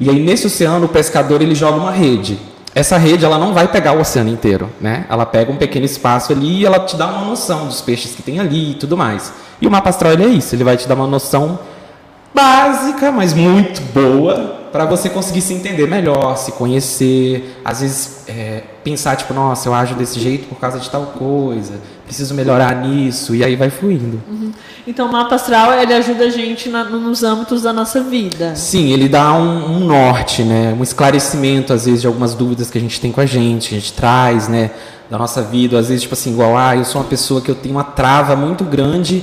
e 0.00 0.10
aí 0.10 0.18
nesse 0.18 0.48
oceano 0.48 0.86
o 0.86 0.88
pescador 0.88 1.40
ele 1.40 1.54
joga 1.54 1.78
uma 1.78 1.92
rede. 1.92 2.36
Essa 2.74 2.98
rede 2.98 3.24
ela 3.24 3.38
não 3.38 3.54
vai 3.54 3.68
pegar 3.68 3.92
o 3.92 4.00
oceano 4.00 4.28
inteiro, 4.28 4.68
né? 4.80 5.06
Ela 5.08 5.24
pega 5.24 5.52
um 5.52 5.56
pequeno 5.56 5.84
espaço 5.84 6.32
ali 6.32 6.60
e 6.60 6.66
ela 6.66 6.80
te 6.80 6.96
dá 6.96 7.06
uma 7.06 7.24
noção 7.24 7.66
dos 7.66 7.80
peixes 7.80 8.14
que 8.14 8.22
tem 8.22 8.40
ali 8.40 8.72
e 8.72 8.74
tudo 8.74 8.96
mais. 8.96 9.32
E 9.60 9.66
o 9.66 9.70
mapa 9.70 9.90
astral 9.90 10.12
é 10.12 10.26
isso, 10.26 10.54
ele 10.54 10.64
vai 10.64 10.76
te 10.76 10.88
dar 10.88 10.96
uma 10.96 11.06
noção 11.06 11.58
básica, 12.34 13.12
mas 13.12 13.32
muito 13.32 13.80
boa 13.92 14.63
para 14.74 14.86
você 14.86 15.08
conseguir 15.08 15.40
se 15.40 15.54
entender 15.54 15.86
melhor, 15.86 16.36
se 16.36 16.50
conhecer, 16.50 17.60
às 17.64 17.80
vezes 17.80 18.24
é, 18.26 18.64
pensar 18.82 19.14
tipo, 19.14 19.32
nossa, 19.32 19.68
eu 19.68 19.72
ajo 19.72 19.94
desse 19.94 20.18
jeito 20.18 20.48
por 20.48 20.58
causa 20.58 20.80
de 20.80 20.90
tal 20.90 21.12
coisa, 21.16 21.74
preciso 22.04 22.34
melhorar 22.34 22.74
nisso 22.84 23.36
e 23.36 23.44
aí 23.44 23.54
vai 23.54 23.70
fluindo. 23.70 24.20
Então, 24.84 25.06
o 25.08 25.12
mapa 25.12 25.36
astral, 25.36 25.74
ele 25.74 25.94
ajuda 25.94 26.24
a 26.24 26.28
gente 26.28 26.68
na- 26.68 26.82
nos 26.82 27.22
âmbitos 27.22 27.62
da 27.62 27.72
nossa 27.72 28.02
vida. 28.02 28.56
Sim, 28.56 28.92
ele 28.92 29.08
dá 29.08 29.32
um, 29.34 29.76
um 29.76 29.78
norte, 29.86 30.42
né? 30.42 30.76
Um 30.76 30.82
esclarecimento, 30.82 31.72
às 31.72 31.84
vezes, 31.86 32.00
de 32.00 32.08
algumas 32.08 32.34
dúvidas 32.34 32.68
que 32.68 32.76
a 32.76 32.80
gente 32.80 33.00
tem 33.00 33.12
com 33.12 33.20
a 33.20 33.26
gente, 33.26 33.68
que 33.68 33.76
a 33.76 33.78
gente 33.78 33.92
traz, 33.92 34.48
né? 34.48 34.72
Da 35.08 35.16
nossa 35.16 35.40
vida. 35.40 35.78
Às 35.78 35.86
vezes, 35.86 36.02
tipo 36.02 36.14
assim, 36.14 36.32
igual, 36.32 36.58
ah, 36.58 36.74
eu 36.76 36.84
sou 36.84 37.00
uma 37.00 37.06
pessoa 37.06 37.40
que 37.40 37.48
eu 37.48 37.54
tenho 37.54 37.76
uma 37.76 37.84
trava 37.84 38.34
muito 38.34 38.64
grande 38.64 39.22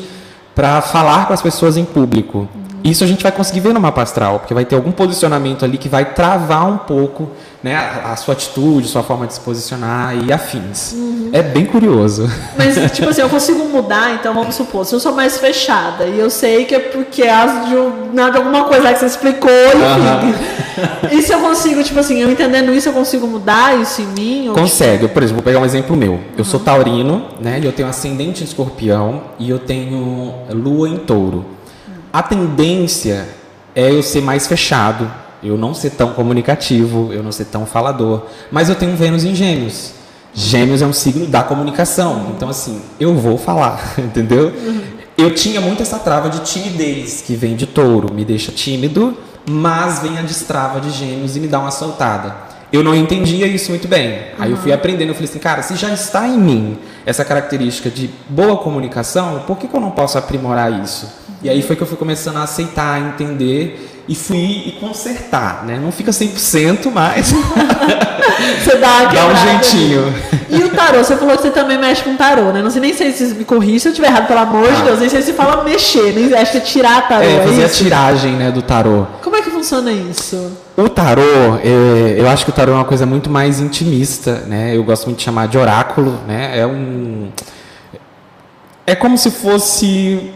para 0.55 0.81
falar 0.81 1.27
com 1.27 1.34
as 1.34 1.41
pessoas 1.41 1.75
em 1.75 1.84
público. 1.84 2.48
Isso 2.84 3.04
a 3.04 3.08
gente 3.08 3.22
vai 3.24 3.32
conseguir 3.32 3.60
ver 3.60 3.74
no 3.74 3.80
mapa 3.80 4.02
astral, 4.02 4.40
porque 4.40 4.54
vai 4.54 4.66
ter 4.66 4.76
algum 4.76 4.92
posicionamento 4.92 5.64
ali 5.66 5.78
que 5.78 5.88
vai 5.90 6.06
travar 6.14 6.68
um 6.68 6.78
pouco 6.78 7.30
né, 7.64 7.76
a, 7.76 8.12
a 8.14 8.16
sua 8.16 8.34
atitude, 8.34 8.88
sua 8.88 9.04
forma 9.04 9.28
de 9.28 9.34
se 9.36 9.40
posicionar 9.40 10.16
e 10.26 10.34
afins. 10.34 10.96
É 11.32 11.42
bem 11.44 11.66
curioso. 11.66 12.30
Mas, 12.58 12.76
tipo 12.92 13.10
assim, 13.10 13.22
eu 13.22 13.30
consigo 13.30 13.66
mudar, 13.66 14.16
então 14.16 14.34
vamos 14.34 14.56
supor, 14.56 14.84
se 14.86 14.94
eu 14.96 15.00
sou 15.00 15.14
mais 15.14 15.38
fechada 15.38 16.06
e 16.06 16.18
eu 16.20 16.30
sei 16.30 16.66
que 16.66 16.74
é 16.74 16.80
porque 16.80 17.24
as 17.24 17.68
de, 17.70 17.76
um- 17.76 18.14
de 18.14 18.38
alguma 18.38 18.64
coisa 18.64 18.92
que 18.94 19.00
você 19.00 19.06
explicou, 19.06 19.50
enfim. 19.52 21.16
E 21.16 21.22
se 21.22 21.32
eu 21.32 21.40
consigo, 21.40 21.84
tipo 21.84 22.00
assim, 22.00 22.20
eu 22.22 22.32
entendendo 22.32 22.74
isso, 22.74 22.90
eu 22.90 22.94
consigo 22.94 23.28
mudar 23.28 23.80
isso 23.80 24.02
em 24.02 24.08
mim? 24.08 24.50
Ou, 24.50 24.56
Consegue. 24.56 25.08
Por 25.08 25.22
exemplo, 25.22 25.44
vou 25.44 25.44
pegar 25.44 25.60
um 25.60 25.66
exemplo 25.66 25.96
meu. 25.96 26.20
Eu 26.38 26.44
sou 26.44 26.60
taurino, 26.60 27.26
né? 27.40 27.60
E 27.62 27.66
eu 27.66 27.72
tenho 27.72 27.88
ascendente 27.88 28.42
em 28.42 28.46
escorpião 28.46 29.22
e 29.38 29.50
eu 29.50 29.60
tenho 29.60 30.34
lua 30.50 30.90
em 30.90 30.98
touro. 30.98 31.46
A 32.13 32.22
tendência 32.22 33.25
é 33.74 33.89
eu 33.89 34.03
ser 34.03 34.22
mais 34.22 34.46
fechado, 34.46 35.10
eu 35.41 35.58
não 35.58 35.74
ser 35.74 35.91
tão 35.91 36.12
comunicativo, 36.12 37.13
eu 37.13 37.24
não 37.24 37.32
ser 37.32 37.46
tão 37.46 37.65
falador. 37.65 38.25
Mas 38.51 38.68
eu 38.68 38.75
tenho 38.75 38.98
Vênus 38.98 39.24
em 39.24 39.34
gêmeos. 39.34 39.94
Gêmeos 40.34 40.82
é 40.82 40.86
um 40.86 40.91
signo 40.91 41.25
da 41.25 41.41
comunicação. 41.41 42.34
Então, 42.36 42.50
assim, 42.50 42.82
eu 43.00 43.15
vou 43.15 43.38
falar, 43.38 43.80
entendeu? 43.98 44.53
Eu 45.18 45.34
tinha 45.34 45.62
muito 45.62 45.82
essa 45.82 46.00
trava 46.00 46.30
de 46.30 46.39
timidez, 46.41 47.22
que 47.22 47.34
vem 47.34 47.56
de 47.56 47.65
touro, 47.65 48.13
me 48.13 48.25
deixa 48.25 48.51
tímido, 48.51 49.18
mas 49.50 50.00
vem 50.00 50.18
a 50.20 50.22
destrava 50.22 50.82
de 50.82 50.89
gêmeos 50.89 51.38
e 51.38 51.39
me 51.39 51.48
dá 51.48 51.60
uma 51.60 51.72
soltada. 51.72 52.36
eu 52.74 52.84
não 52.84 52.94
entendia 52.94 53.48
isso 53.48 53.70
muito 53.72 53.88
bem. 53.88 54.20
Aí 54.38 54.51
eu 54.51 54.58
fui 54.58 54.74
aprendendo, 54.74 55.10
eu 55.10 55.15
falei 55.15 55.30
assim, 55.30 55.39
cara, 55.39 55.62
se 55.62 55.75
já 55.75 55.94
está 55.94 56.27
em 56.27 56.38
mim 56.38 56.77
essa 57.06 57.24
característica 57.24 57.89
de 57.89 58.10
boa 58.27 58.58
comunicação, 58.58 59.44
por 59.48 59.58
que, 59.58 59.68
que 59.68 59.75
eu 59.75 59.82
não 59.82 59.91
posso 59.91 60.18
aprimorar 60.18 60.72
isso? 60.84 61.21
E 61.43 61.50
aí 61.50 61.62
foi 61.62 61.75
que 61.75 61.81
eu 61.81 61.88
fui 61.88 61.98
começando 61.98 62.38
a 62.38 62.43
aceitar, 62.43 62.93
a 62.95 63.00
entender 63.00 64.03
e 64.07 64.15
fui 64.15 64.63
e 64.67 64.77
consertar, 64.79 65.63
né? 65.65 65.79
Não 65.81 65.91
fica 65.91 66.12
100%, 66.12 66.91
mas 66.93 67.33
Você 68.63 68.75
dá, 68.77 69.05
dá 69.05 69.27
um 69.27 69.36
jeitinho. 69.36 70.13
E 70.50 70.63
o 70.63 70.69
tarô, 70.69 71.03
você 71.03 71.15
falou 71.15 71.36
que 71.36 71.43
você 71.43 71.51
também 71.51 71.77
mexe 71.77 72.03
com 72.03 72.15
tarô, 72.15 72.51
né? 72.51 72.62
Não 72.62 72.69
sei 72.71 72.81
nem 72.81 72.93
se 72.93 73.12
você 73.12 73.33
me 73.36 73.45
corrige 73.45 73.79
se 73.81 73.88
eu 73.88 73.91
estiver 73.91 74.07
errado, 74.07 74.27
pelo 74.27 74.39
amor 74.39 74.67
de 74.71 74.81
Ah. 74.81 74.86
Deus. 74.86 75.00
Nem 75.00 75.10
sei 75.10 75.21
se 75.21 75.33
fala 75.33 75.63
mexer, 75.63 76.13
nem 76.13 76.33
acho 76.33 76.51
que 76.51 76.57
é 76.57 76.62
tirar 76.62 77.07
tarô. 77.07 77.24
É, 77.24 77.36
É, 77.36 77.43
fazer 77.48 77.63
a 77.63 77.65
isso? 77.67 77.83
tiragem, 77.83 78.33
né, 78.33 78.51
do 78.51 78.62
tarô. 78.62 79.05
Como 79.24 79.36
é 79.36 79.41
que 79.41 79.50
funciona 79.51 79.91
isso? 79.91 80.51
O 80.77 80.89
tarô, 80.89 81.21
é, 81.63 82.15
eu 82.17 82.27
acho 82.29 82.43
que 82.45 82.51
o 82.51 82.53
tarô 82.53 82.71
é 82.74 82.75
uma 82.75 82.86
coisa 82.86 83.05
muito 83.05 83.29
mais 83.29 83.60
intimista, 83.60 84.43
né? 84.48 84.75
Eu 84.75 84.83
gosto 84.83 85.05
muito 85.05 85.17
de 85.19 85.24
chamar 85.24 85.48
de 85.48 85.57
oráculo, 85.57 86.19
né? 86.27 86.60
É 86.60 86.65
um 86.65 87.29
é 88.86 88.95
como 88.95 89.17
se 89.17 89.29
fosse 89.31 90.31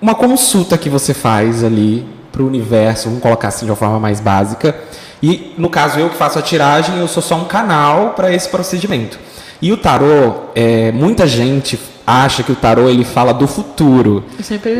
uma 0.00 0.14
consulta 0.14 0.76
que 0.78 0.88
você 0.88 1.14
faz 1.14 1.62
ali 1.62 2.06
para 2.30 2.42
o 2.42 2.46
universo, 2.46 3.08
vamos 3.08 3.22
colocar 3.22 3.48
assim 3.48 3.66
de 3.66 3.70
uma 3.70 3.76
forma 3.76 4.00
mais 4.00 4.20
básica. 4.20 4.74
E 5.22 5.54
no 5.56 5.70
caso 5.70 6.00
eu 6.00 6.10
que 6.10 6.16
faço 6.16 6.38
a 6.38 6.42
tiragem, 6.42 6.98
eu 6.98 7.06
sou 7.06 7.22
só 7.22 7.36
um 7.36 7.44
canal 7.44 8.10
para 8.10 8.32
esse 8.32 8.48
procedimento. 8.48 9.18
E 9.60 9.72
o 9.72 9.76
tarô, 9.76 10.34
é, 10.54 10.90
muita 10.90 11.26
gente 11.26 11.78
acha 12.04 12.42
que 12.42 12.50
o 12.50 12.56
tarô 12.56 12.88
ele 12.88 13.04
fala 13.04 13.32
do 13.32 13.46
futuro, 13.46 14.24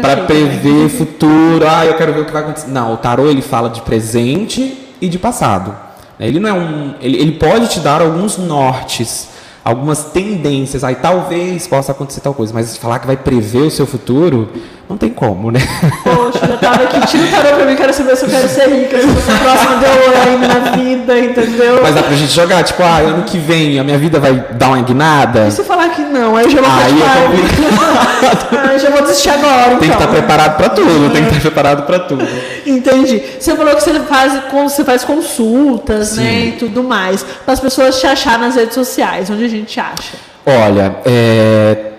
para 0.01 0.13
achei 0.15 0.27
prever 0.27 0.89
futuro. 0.89 1.65
Ah, 1.69 1.87
eu 1.87 1.95
quero 1.95 2.13
ver 2.13 2.23
o 2.23 2.25
que 2.25 2.33
vai 2.33 2.43
acontecer. 2.43 2.69
Não, 2.69 2.95
o 2.95 2.97
tarô 2.97 3.29
ele 3.29 3.43
fala 3.43 3.71
de 3.71 3.81
presente 3.83 4.77
e 5.01 5.09
de 5.09 5.19
passado. 5.19 5.75
Ele 6.19 6.41
não 6.41 6.49
é 6.49 6.53
um, 6.53 6.95
ele, 7.01 7.17
ele 7.19 7.33
pode 7.33 7.69
te 7.69 7.81
dar 7.81 8.01
alguns 8.01 8.37
nortes, 8.37 9.29
algumas 9.65 10.07
tendências. 10.07 10.83
Aí 10.83 10.97
talvez 10.97 11.67
possa 11.67 11.93
acontecer 11.93 12.21
tal 12.21 12.35
coisa, 12.35 12.53
mas 12.53 12.77
falar 12.77 12.99
que 12.99 13.07
vai 13.07 13.17
prever 13.17 13.63
o 13.63 13.71
seu 13.71 13.87
futuro, 13.87 14.49
não 14.93 14.99
tem 14.99 15.09
como, 15.09 15.51
né? 15.51 15.61
Poxa, 16.05 16.47
já 16.47 16.57
tava 16.59 16.83
aqui, 16.83 17.07
tira 17.07 17.25
o 17.25 17.31
tarô 17.31 17.57
pra 17.57 17.65
mim, 17.65 17.77
quero 17.77 17.95
saber 17.95 18.15
se 18.15 18.25
eu 18.25 18.29
quero 18.29 18.49
ser 18.49 18.69
rica, 18.69 18.99
se 19.01 19.07
eu 19.07 19.15
sou 19.15 19.35
próxima 19.39 19.77
de 19.79 19.85
eu 19.85 20.33
ainda 20.33 20.49
na 20.49 20.71
vida, 20.77 21.19
entendeu? 21.19 21.81
Mas 21.83 21.95
dá 21.95 22.03
pra 22.03 22.15
gente 22.15 22.33
jogar, 22.33 22.63
tipo, 22.63 22.83
ah, 22.83 22.99
ano 22.99 23.23
que 23.23 23.39
vem 23.39 23.79
a 23.79 23.85
minha 23.85 23.97
vida 23.97 24.21
vai 24.21 24.35
dar 24.53 24.69
uma 24.69 24.83
guinada. 24.83 25.47
E 25.49 25.51
se 25.51 25.61
eu 25.61 25.65
falar 25.65 25.89
que 25.89 26.03
não, 26.03 26.37
aí 26.37 26.45
eu 26.45 26.51
já 26.51 26.61
vou 26.61 26.71
Aí 26.71 27.03
é. 27.03 28.69
Aí 28.71 28.79
já 28.79 28.91
vou 28.91 29.03
desistir 29.03 29.31
agora, 29.31 29.71
Tem 29.71 29.79
que 29.79 29.85
então. 29.87 29.99
estar 29.99 30.09
preparado 30.09 30.57
para 30.57 30.69
tudo, 30.69 31.11
tem 31.11 31.23
que 31.25 31.29
estar 31.31 31.41
preparado 31.41 31.87
para 31.87 31.99
tudo. 32.01 32.27
Entendi. 32.67 33.23
Você 33.41 33.57
falou 33.57 33.75
que 33.75 33.83
você 33.83 33.99
faz, 34.01 34.33
você 34.53 34.85
faz 34.85 35.05
consultas, 35.05 36.09
Sim. 36.09 36.23
né, 36.23 36.45
e 36.47 36.53
tudo 36.53 36.83
mais, 36.83 37.25
para 37.45 37.55
as 37.55 37.61
pessoas 37.61 37.99
te 37.99 38.07
achar 38.07 38.39
nas 38.39 38.57
redes 38.57 38.75
sociais, 38.75 39.31
onde 39.31 39.45
a 39.45 39.49
gente 39.49 39.81
acha. 39.81 40.13
Olha, 40.45 40.97
é, 41.07 41.92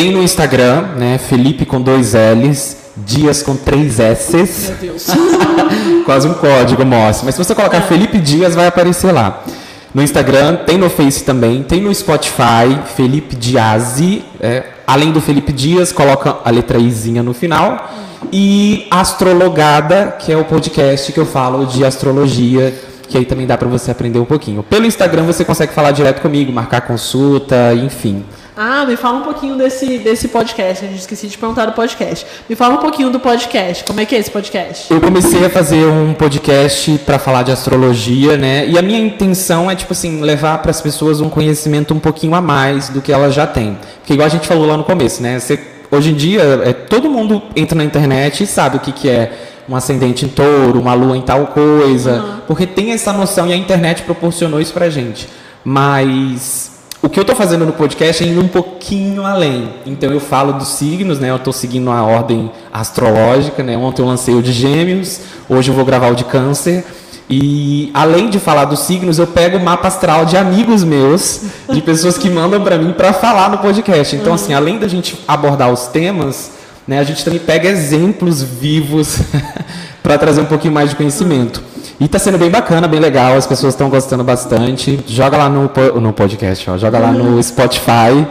tem 0.00 0.10
no 0.10 0.22
Instagram, 0.22 0.94
né, 0.96 1.18
Felipe 1.18 1.66
com 1.66 1.78
dois 1.78 2.14
L's, 2.14 2.74
Dias 2.96 3.42
com 3.42 3.54
três 3.54 4.00
S's. 4.00 4.70
Meu 4.70 4.92
Deus. 4.92 5.06
Quase 6.06 6.26
um 6.26 6.32
código, 6.32 6.86
mostra. 6.86 7.26
Mas 7.26 7.34
se 7.34 7.44
você 7.44 7.54
colocar 7.54 7.82
Felipe 7.82 8.18
Dias, 8.18 8.54
vai 8.54 8.66
aparecer 8.66 9.12
lá. 9.12 9.44
No 9.92 10.02
Instagram, 10.02 10.56
tem 10.64 10.78
no 10.78 10.88
Face 10.88 11.22
também, 11.22 11.62
tem 11.62 11.82
no 11.82 11.94
Spotify, 11.94 12.80
Felipe 12.96 13.36
Diazzi. 13.36 14.24
é, 14.40 14.64
além 14.86 15.12
do 15.12 15.20
Felipe 15.20 15.52
Dias, 15.52 15.92
coloca 15.92 16.38
a 16.42 16.50
letra 16.50 16.78
Izinha 16.78 17.22
no 17.22 17.34
final. 17.34 17.90
E 18.32 18.86
Astrologada, 18.90 20.16
que 20.18 20.32
é 20.32 20.36
o 20.36 20.46
podcast 20.46 21.12
que 21.12 21.20
eu 21.20 21.26
falo 21.26 21.66
de 21.66 21.84
astrologia, 21.84 22.74
que 23.10 23.18
aí 23.18 23.24
também 23.24 23.46
dá 23.46 23.58
para 23.58 23.68
você 23.68 23.90
aprender 23.90 24.20
um 24.20 24.24
pouquinho. 24.24 24.62
Pelo 24.62 24.86
Instagram 24.86 25.24
você 25.24 25.44
consegue 25.44 25.74
falar 25.74 25.90
direto 25.90 26.22
comigo, 26.22 26.52
marcar 26.52 26.82
consulta, 26.82 27.74
enfim. 27.74 28.24
Ah, 28.56 28.84
me 28.84 28.94
fala 28.94 29.18
um 29.18 29.22
pouquinho 29.22 29.56
desse, 29.56 29.98
desse 29.98 30.28
podcast. 30.28 30.84
A 30.84 30.88
gente 30.88 31.00
esqueci 31.00 31.26
de 31.26 31.36
perguntar 31.36 31.66
do 31.66 31.72
podcast. 31.72 32.26
Me 32.48 32.54
fala 32.54 32.74
um 32.74 32.76
pouquinho 32.76 33.10
do 33.10 33.18
podcast. 33.18 33.84
Como 33.84 34.00
é 34.00 34.04
que 34.04 34.14
é 34.14 34.18
esse 34.18 34.30
podcast? 34.30 34.92
Eu 34.92 35.00
comecei 35.00 35.44
a 35.44 35.50
fazer 35.50 35.84
um 35.84 36.12
podcast 36.12 36.98
para 37.06 37.18
falar 37.18 37.42
de 37.42 37.50
astrologia, 37.50 38.36
né? 38.36 38.66
E 38.66 38.78
a 38.78 38.82
minha 38.82 38.98
intenção 38.98 39.70
é 39.70 39.74
tipo 39.74 39.92
assim 39.92 40.20
levar 40.20 40.58
para 40.58 40.70
as 40.70 40.80
pessoas 40.80 41.20
um 41.20 41.30
conhecimento 41.30 41.94
um 41.94 41.98
pouquinho 41.98 42.34
a 42.34 42.40
mais 42.40 42.90
do 42.90 43.00
que 43.00 43.12
elas 43.12 43.34
já 43.34 43.46
têm. 43.46 43.78
Porque 43.98 44.12
igual 44.12 44.26
a 44.26 44.30
gente 44.30 44.46
falou 44.46 44.66
lá 44.66 44.76
no 44.76 44.84
começo, 44.84 45.22
né? 45.22 45.38
Você, 45.38 45.58
hoje 45.90 46.10
em 46.10 46.14
dia 46.14 46.42
é, 46.64 46.72
todo 46.72 47.08
mundo 47.08 47.42
entra 47.56 47.74
na 47.74 47.84
internet 47.84 48.44
e 48.44 48.46
sabe 48.46 48.76
o 48.76 48.80
que, 48.80 48.92
que 48.92 49.08
é 49.08 49.32
um 49.70 49.76
ascendente 49.76 50.24
em 50.24 50.28
touro, 50.28 50.80
uma 50.80 50.94
lua 50.94 51.16
em 51.16 51.22
tal 51.22 51.46
coisa, 51.46 52.42
porque 52.48 52.66
tem 52.66 52.90
essa 52.90 53.12
noção 53.12 53.46
e 53.46 53.52
a 53.52 53.56
internet 53.56 54.02
proporcionou 54.02 54.60
isso 54.60 54.72
pra 54.72 54.90
gente. 54.90 55.28
Mas 55.64 56.72
o 57.00 57.08
que 57.08 57.20
eu 57.20 57.22
estou 57.22 57.36
fazendo 57.36 57.64
no 57.64 57.72
podcast 57.72 58.24
é 58.24 58.26
indo 58.26 58.40
um 58.40 58.48
pouquinho 58.48 59.24
além. 59.24 59.68
Então 59.86 60.10
eu 60.10 60.18
falo 60.18 60.54
dos 60.54 60.68
signos, 60.70 61.20
né? 61.20 61.30
Eu 61.30 61.36
estou 61.36 61.52
seguindo 61.52 61.88
a 61.88 62.02
ordem 62.02 62.50
astrológica, 62.72 63.62
né? 63.62 63.76
Ontem 63.76 64.02
eu 64.02 64.06
lancei 64.06 64.34
o 64.34 64.42
de 64.42 64.52
Gêmeos, 64.52 65.20
hoje 65.48 65.70
eu 65.70 65.74
vou 65.74 65.84
gravar 65.84 66.08
o 66.08 66.16
de 66.16 66.24
Câncer. 66.24 66.84
E 67.32 67.92
além 67.94 68.28
de 68.28 68.40
falar 68.40 68.64
dos 68.64 68.80
signos, 68.80 69.20
eu 69.20 69.26
pego 69.28 69.56
o 69.56 69.60
mapa 69.60 69.86
astral 69.86 70.24
de 70.24 70.36
amigos 70.36 70.82
meus, 70.82 71.42
de 71.72 71.80
pessoas 71.80 72.18
que 72.18 72.28
mandam 72.28 72.60
para 72.60 72.76
mim 72.76 72.92
para 72.92 73.12
falar 73.12 73.48
no 73.50 73.58
podcast. 73.58 74.16
Então 74.16 74.34
assim, 74.34 74.52
além 74.52 74.80
da 74.80 74.88
gente 74.88 75.16
abordar 75.28 75.72
os 75.72 75.86
temas, 75.86 76.58
né, 76.90 76.98
a 76.98 77.04
gente 77.04 77.24
também 77.24 77.38
pega 77.38 77.68
exemplos 77.68 78.42
vivos 78.42 79.20
para 80.02 80.18
trazer 80.18 80.40
um 80.40 80.46
pouquinho 80.46 80.74
mais 80.74 80.90
de 80.90 80.96
conhecimento. 80.96 81.62
E 82.00 82.08
tá 82.08 82.18
sendo 82.18 82.36
bem 82.36 82.50
bacana, 82.50 82.88
bem 82.88 82.98
legal, 82.98 83.36
as 83.36 83.46
pessoas 83.46 83.74
estão 83.74 83.88
gostando 83.88 84.24
bastante. 84.24 84.98
Joga 85.06 85.36
lá 85.36 85.48
no, 85.48 85.70
no 86.00 86.12
podcast, 86.12 86.68
ó, 86.68 86.76
joga 86.76 86.98
lá 86.98 87.12
no 87.12 87.40
Spotify. 87.40 88.26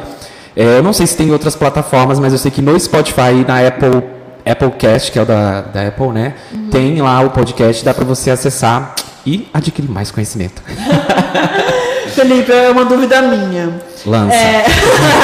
É, 0.57 0.77
eu 0.77 0.83
não 0.83 0.91
sei 0.91 1.07
se 1.07 1.15
tem 1.15 1.31
outras 1.31 1.55
plataformas, 1.55 2.19
mas 2.19 2.33
eu 2.33 2.37
sei 2.37 2.51
que 2.51 2.61
no 2.61 2.77
Spotify 2.77 3.31
e 3.31 3.45
na 3.47 3.65
Apple, 3.65 4.03
Applecast, 4.45 5.09
que 5.09 5.19
é 5.19 5.21
o 5.21 5.25
da, 5.25 5.61
da 5.61 5.87
Apple, 5.87 6.09
né? 6.09 6.33
Tem 6.69 7.01
lá 7.01 7.21
o 7.21 7.29
podcast, 7.29 7.85
dá 7.85 7.93
para 7.93 8.03
você 8.03 8.29
acessar 8.29 8.93
e 9.25 9.47
adquirir 9.53 9.89
mais 9.89 10.11
conhecimento. 10.11 10.61
Felipe, 12.11 12.51
é 12.51 12.69
uma 12.69 12.85
dúvida 12.85 13.21
minha. 13.21 13.73
Lança. 14.05 14.33
É, 14.33 14.65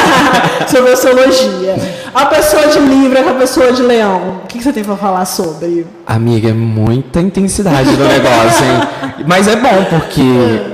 sobre 0.68 0.92
astrologia. 0.92 1.76
A 2.14 2.26
pessoa 2.26 2.68
de 2.68 2.80
Libra 2.80 3.24
com 3.24 3.30
a 3.30 3.34
pessoa 3.36 3.72
de 3.72 3.82
Leão. 3.82 4.42
O 4.44 4.48
que 4.48 4.58
que 4.58 4.64
você 4.64 4.74
tem 4.74 4.84
para 4.84 4.96
falar 4.96 5.26
sobre? 5.26 5.86
Amiga, 6.06 6.50
é 6.50 6.54
muita 6.54 7.20
intensidade 7.20 7.96
do 7.96 8.04
negócio, 8.04 8.66
hein? 8.66 9.24
Mas 9.28 9.48
é 9.48 9.56
bom, 9.56 9.86
porque 9.90 10.22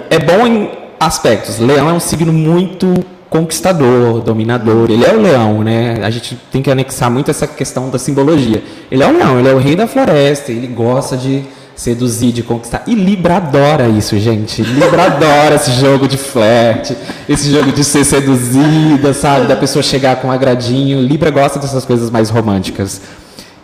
é 0.09 0.19
bom 0.19 0.45
em 0.47 0.71
aspectos. 0.99 1.59
Leão 1.59 1.89
é 1.89 1.93
um 1.93 1.99
signo 1.99 2.31
muito 2.31 2.93
conquistador, 3.29 4.19
dominador. 4.21 4.91
Ele 4.91 5.05
é 5.05 5.13
o 5.13 5.21
leão, 5.21 5.63
né? 5.63 6.01
A 6.03 6.09
gente 6.09 6.37
tem 6.51 6.61
que 6.61 6.69
anexar 6.69 7.09
muito 7.09 7.31
essa 7.31 7.47
questão 7.47 7.89
da 7.89 7.97
simbologia. 7.97 8.61
Ele 8.91 9.01
é 9.01 9.07
o 9.07 9.17
leão, 9.17 9.39
ele 9.39 9.47
é 9.47 9.53
o 9.53 9.57
rei 9.57 9.75
da 9.75 9.87
floresta, 9.87 10.51
ele 10.51 10.67
gosta 10.67 11.15
de 11.15 11.43
seduzir, 11.75 12.31
de 12.31 12.43
conquistar. 12.43 12.83
E 12.87 12.93
Libra 12.93 13.37
adora 13.37 13.87
isso, 13.87 14.17
gente. 14.19 14.61
Libra 14.61 15.05
adora 15.05 15.55
esse 15.55 15.71
jogo 15.71 16.07
de 16.07 16.17
flerte, 16.17 16.95
esse 17.27 17.51
jogo 17.51 17.71
de 17.71 17.83
ser 17.83 18.03
seduzida, 18.05 19.13
sabe? 19.13 19.47
Da 19.47 19.55
pessoa 19.55 19.81
chegar 19.81 20.17
com 20.17 20.27
um 20.27 20.31
agradinho. 20.31 21.01
Libra 21.01 21.29
gosta 21.31 21.59
dessas 21.59 21.85
coisas 21.85 22.09
mais 22.09 22.29
românticas. 22.29 23.01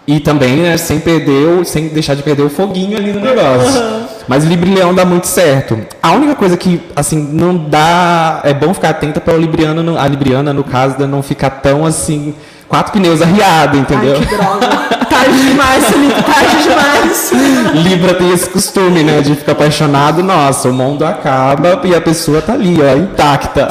E 0.08 0.22
também, 0.22 0.56
né, 0.58 0.78
sem 0.78 1.00
perder, 1.02 1.66
sem 1.66 1.90
deixar 1.90 2.16
de 2.16 2.24
perder 2.24 2.44
o 2.44 2.50
foguinho 2.50 2.98
ali 2.98 3.12
no 3.12 3.20
negócio. 3.20 3.84
Mas 4.26 4.46
Libra 4.46 4.70
Leão 4.70 4.94
dá 4.96 5.04
muito 5.06 5.28
certo. 5.28 5.78
A 6.02 6.12
única 6.14 6.34
coisa 6.36 6.56
que, 6.56 6.82
assim, 6.96 7.18
não 7.34 7.56
dá. 7.56 8.40
É 8.46 8.54
bom 8.54 8.74
ficar 8.74 8.90
atenta 8.90 9.20
para 9.20 9.34
o 9.36 9.38
Libriano, 9.38 9.84
no- 9.84 9.98
a 9.98 10.08
Libriana, 10.08 10.54
no 10.54 10.64
caso, 10.64 10.98
de 10.98 11.06
não 11.06 11.22
ficar 11.22 11.50
tão 11.50 11.86
assim. 11.86 12.34
Quatro 12.70 12.92
pneus 12.94 13.22
arriado, 13.22 13.78
entendeu? 13.78 14.16
Ai, 14.18 14.26
que 14.26 14.36
droga. 14.36 14.87
Tarde 15.28 15.46
demais, 15.46 15.86
Felipe, 15.90 16.24
tarde 16.24 16.64
demais. 16.64 17.32
Libra 17.84 18.14
tem 18.14 18.32
esse 18.32 18.50
costume, 18.50 19.04
né, 19.04 19.20
de 19.20 19.36
ficar 19.36 19.52
apaixonado. 19.52 20.24
Nossa, 20.24 20.70
o 20.70 20.74
mundo 20.74 21.04
acaba 21.04 21.82
e 21.84 21.94
a 21.94 22.00
pessoa 22.00 22.42
tá 22.42 22.54
ali, 22.54 22.78
ó, 22.82 22.96
intacta. 22.96 23.68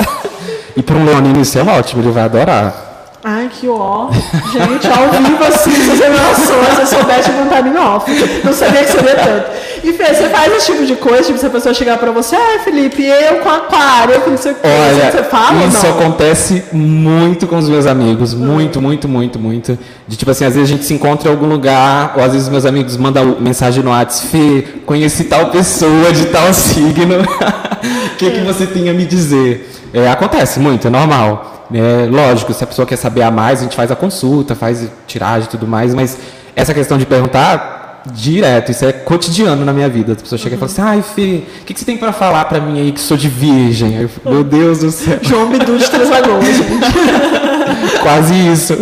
E 0.77 0.83
para 0.83 0.97
um 0.97 1.07
leonino 1.07 1.41
isso 1.41 1.59
é 1.59 1.63
ótimo, 1.63 2.03
ele 2.03 2.11
vai 2.11 2.25
adorar. 2.25 2.86
Ai, 3.29 3.51
que 3.51 3.67
ó. 3.69 4.09
Gente, 4.53 4.87
ao 4.87 5.11
vivo 5.11 5.43
assim, 5.43 5.73
essas 5.73 5.99
se 5.99 6.81
eu 6.81 6.87
soubesse 6.87 7.29
eu 7.29 7.37
contar 7.39 7.67
em 7.67 7.77
off. 7.77 8.09
Não 8.45 8.53
sabia 8.53 8.85
que 8.85 8.93
seria 8.93 9.17
tanto. 9.17 9.51
E 9.83 9.93
Fê, 9.93 10.15
você 10.15 10.29
faz 10.29 10.53
esse 10.55 10.67
tipo 10.67 10.87
de 10.87 10.95
coisa, 10.95 11.25
tipo, 11.25 11.37
se 11.37 11.45
a 11.45 11.51
pessoa 11.51 11.75
chegar 11.75 11.99
pra 11.99 12.13
você, 12.13 12.37
ah, 12.37 12.61
Felipe, 12.63 13.03
eu 13.03 13.39
com 13.39 13.49
aquário, 13.49 14.15
eu 14.15 14.21
com 14.21 14.31
não 14.31 14.37
sei 14.37 14.53
o 14.53 14.55
que, 14.55 14.61
Olha, 14.65 15.11
você 15.11 15.25
fala 15.25 15.65
isso 15.67 15.85
não? 15.85 15.99
acontece 15.99 16.65
muito 16.73 17.49
com 17.49 17.57
os 17.59 17.69
meus 17.69 17.85
amigos, 17.85 18.33
muito, 18.33 18.81
muito, 18.81 19.09
muito, 19.09 19.41
muito. 19.41 19.77
De 20.07 20.17
tipo 20.17 20.31
assim, 20.31 20.45
às 20.45 20.55
vezes 20.55 20.71
a 20.71 20.73
gente 20.73 20.85
se 20.85 20.95
encontra 20.95 21.29
em 21.29 21.33
algum 21.33 21.49
lugar, 21.49 22.15
ou 22.17 22.23
às 22.23 22.33
vezes 22.33 22.49
meus 22.49 22.65
amigos 22.65 22.97
mandam 22.97 23.39
mensagem 23.41 23.83
no 23.83 23.91
WhatsApp, 23.91 24.29
Fê, 24.29 24.65
conheci 24.87 25.25
tal 25.25 25.51
pessoa 25.51 26.13
de 26.13 26.27
tal 26.27 26.55
signo, 26.55 27.17
o 28.13 28.17
que, 28.19 28.31
que 28.31 28.41
você 28.43 28.67
tem 28.67 28.89
a 28.89 28.95
me 28.95 29.05
dizer? 29.05 29.76
É, 29.93 30.09
acontece 30.11 30.61
muito, 30.61 30.87
é 30.87 30.91
normal. 30.91 31.67
É, 31.73 32.09
lógico, 32.11 32.53
se 32.53 32.63
a 32.63 32.67
pessoa 32.67 32.87
quer 32.87 32.97
saber 32.97 33.23
a 33.23 33.31
mais, 33.31 33.61
a 33.61 33.63
gente 33.65 33.77
faz 33.77 33.91
a 33.91 33.97
consulta, 33.97 34.55
faz 34.55 34.89
tiragem 35.07 35.49
e 35.49 35.51
tudo 35.51 35.67
mais, 35.67 35.95
mas 35.95 36.19
essa 36.55 36.73
questão 36.73 36.97
de 36.97 37.05
perguntar, 37.05 38.03
direto, 38.13 38.71
isso 38.71 38.85
é 38.85 38.93
cotidiano 38.93 39.65
na 39.65 39.73
minha 39.73 39.89
vida. 39.89 40.13
As 40.13 40.23
pessoas 40.23 40.41
chegam 40.41 40.57
e 40.57 40.61
falam 40.61 40.73
assim, 40.73 40.83
ai, 40.83 41.03
Fê, 41.03 41.43
o 41.63 41.65
que, 41.65 41.75
que 41.75 41.81
você 41.81 41.87
tem 41.87 41.97
para 41.97 42.13
falar 42.13 42.45
para 42.45 42.61
mim 42.61 42.81
aí 42.81 42.93
que 42.93 43.01
sou 43.01 43.17
de 43.17 43.29
virgem? 43.29 43.95
Eu 44.01 44.11
meu 44.25 44.45
Deus 44.45 44.79
do 44.79 44.91
céu. 44.91 45.19
João 45.23 45.51
Bidu 45.51 45.77
de 45.79 45.91
Três 45.91 46.09
Lagoas, 46.09 46.45
gente. 46.45 47.99
Quase 48.03 48.35
isso. 48.53 48.75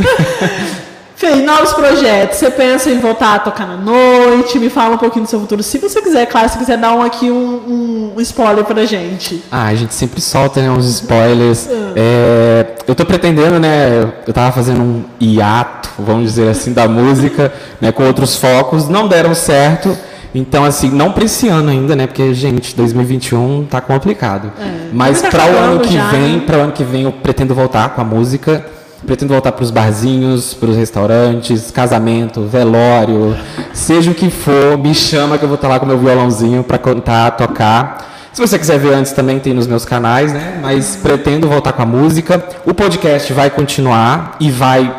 Fê, 1.17 1.37
e 1.37 1.43
novos 1.43 1.73
projetos? 1.73 2.39
Você 2.39 2.51
pensa 2.51 2.91
em 2.91 2.99
voltar 2.99 3.37
a 3.37 3.39
tocar 3.39 3.67
na 3.67 3.77
noite? 3.77 4.59
Me 4.59 4.69
fala 4.69 4.97
um 4.97 4.99
pouquinho 4.99 5.25
do 5.25 5.29
seu 5.29 5.39
futuro. 5.39 5.63
Se 5.63 5.79
você 5.79 6.03
quiser, 6.03 6.27
claro, 6.27 6.49
se 6.49 6.59
quiser 6.59 6.77
dar 6.77 6.93
um, 6.93 7.03
aqui 7.03 7.31
um, 7.31 8.13
um 8.17 8.21
spoiler 8.21 8.65
pra 8.65 8.85
gente. 8.85 9.43
Ah, 9.51 9.67
a 9.67 9.75
gente 9.75 9.95
sempre 9.95 10.21
solta 10.21 10.61
né, 10.61 10.71
uns 10.71 10.87
spoilers. 10.87 11.69
É, 11.95 12.67
eu 12.87 12.95
tô 12.95 13.05
pretendendo, 13.05 13.61
né? 13.61 14.13
Eu 14.27 14.33
tava 14.33 14.51
fazendo 14.51 14.81
um 14.81 15.05
hiato, 15.21 15.89
vamos 15.99 16.25
dizer 16.25 16.49
assim, 16.49 16.73
da 16.73 16.89
música, 16.89 17.53
né, 17.81 17.93
com 17.93 18.05
outros 18.05 18.37
focos. 18.37 18.89
Não 18.89 19.07
deram 19.07 19.35
certo. 19.35 19.97
Então, 20.35 20.65
assim, 20.65 20.91
não 20.91 21.13
para 21.13 21.25
esse 21.25 21.47
ano 21.49 21.71
ainda, 21.71 21.95
né? 21.95 22.09
Porque, 22.09 22.35
gente, 22.35 22.75
2021 22.75 23.67
tá 23.71 23.81
complicado. 23.81 24.51
É, 24.59 24.89
Mas 24.93 25.23
tá 25.23 25.29
para 25.29 25.47
o 25.47 25.57
ano 25.57 25.81
que 25.81 25.95
já, 25.95 26.09
vem, 26.09 26.39
né? 26.39 26.43
para 26.45 26.59
o 26.59 26.61
ano 26.63 26.73
que 26.73 26.83
vem 26.83 27.05
eu 27.05 27.13
pretendo 27.13 27.55
voltar 27.55 27.91
com 27.91 28.01
a 28.01 28.05
música. 28.05 28.67
Pretendo 29.07 29.33
voltar 29.33 29.53
para 29.53 29.63
os 29.63 29.71
barzinhos, 29.71 30.55
para 30.55 30.71
os 30.71 30.77
restaurantes, 30.77 31.71
casamento, 31.71 32.43
velório, 32.43 33.37
seja 33.73 34.11
o 34.11 34.15
que 34.15 34.31
for, 34.31 34.79
me 34.79 34.95
chama 34.95 35.37
que 35.37 35.45
eu 35.45 35.49
vou 35.49 35.57
estar 35.57 35.69
lá 35.69 35.79
com 35.79 35.87
meu 35.87 35.99
violãozinho 35.99 36.63
para 36.65 36.79
cantar, 36.79 37.37
tocar. 37.37 38.31
Se 38.33 38.41
você 38.41 38.59
quiser 38.59 38.79
ver 38.79 38.95
antes 38.95 39.13
também 39.13 39.39
tem 39.39 39.55
nos 39.55 39.67
meus 39.67 39.85
canais, 39.85 40.33
né? 40.33 40.59
Mas 40.61 40.97
pretendo 40.97 41.49
voltar 41.49 41.73
com 41.73 41.83
a 41.83 41.87
música. 41.87 42.43
O 42.67 42.75
podcast 42.75 43.33
vai 43.33 43.49
continuar 43.49 44.37
e 44.41 44.51
vai 44.51 44.93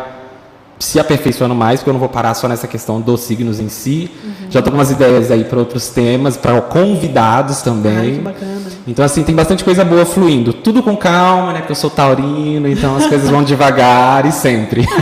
se 0.79 0.99
aperfeiçoando 0.99 1.55
mais, 1.55 1.79
porque 1.79 1.89
eu 1.89 1.93
não 1.93 1.99
vou 1.99 2.09
parar 2.09 2.33
só 2.33 2.47
nessa 2.47 2.67
questão 2.67 3.01
dos 3.01 3.21
signos 3.21 3.59
em 3.59 3.69
si. 3.69 4.11
Já 4.49 4.59
estou 4.59 4.71
com 4.71 4.77
umas 4.77 4.91
ideias 4.91 5.31
aí 5.31 5.43
para 5.43 5.59
outros 5.59 5.89
temas, 5.89 6.37
para 6.37 6.61
convidados 6.61 7.61
também. 7.61 7.97
Ai, 7.97 8.11
que 8.11 8.19
bacana. 8.19 8.54
Então, 8.87 9.03
assim, 9.03 9.23
tem 9.23 9.33
bastante 9.33 9.63
coisa 9.63 9.83
boa 9.83 10.05
fluindo. 10.05 10.53
Tudo 10.53 10.83
com 10.83 10.95
calma, 10.95 11.53
né? 11.53 11.59
Porque 11.59 11.71
eu 11.71 11.75
sou 11.75 11.89
taurino, 11.89 12.67
então 12.67 12.95
as 12.95 13.07
coisas 13.07 13.29
vão 13.29 13.41
devagar 13.43 14.25
e 14.25 14.31
sempre. 14.31 14.85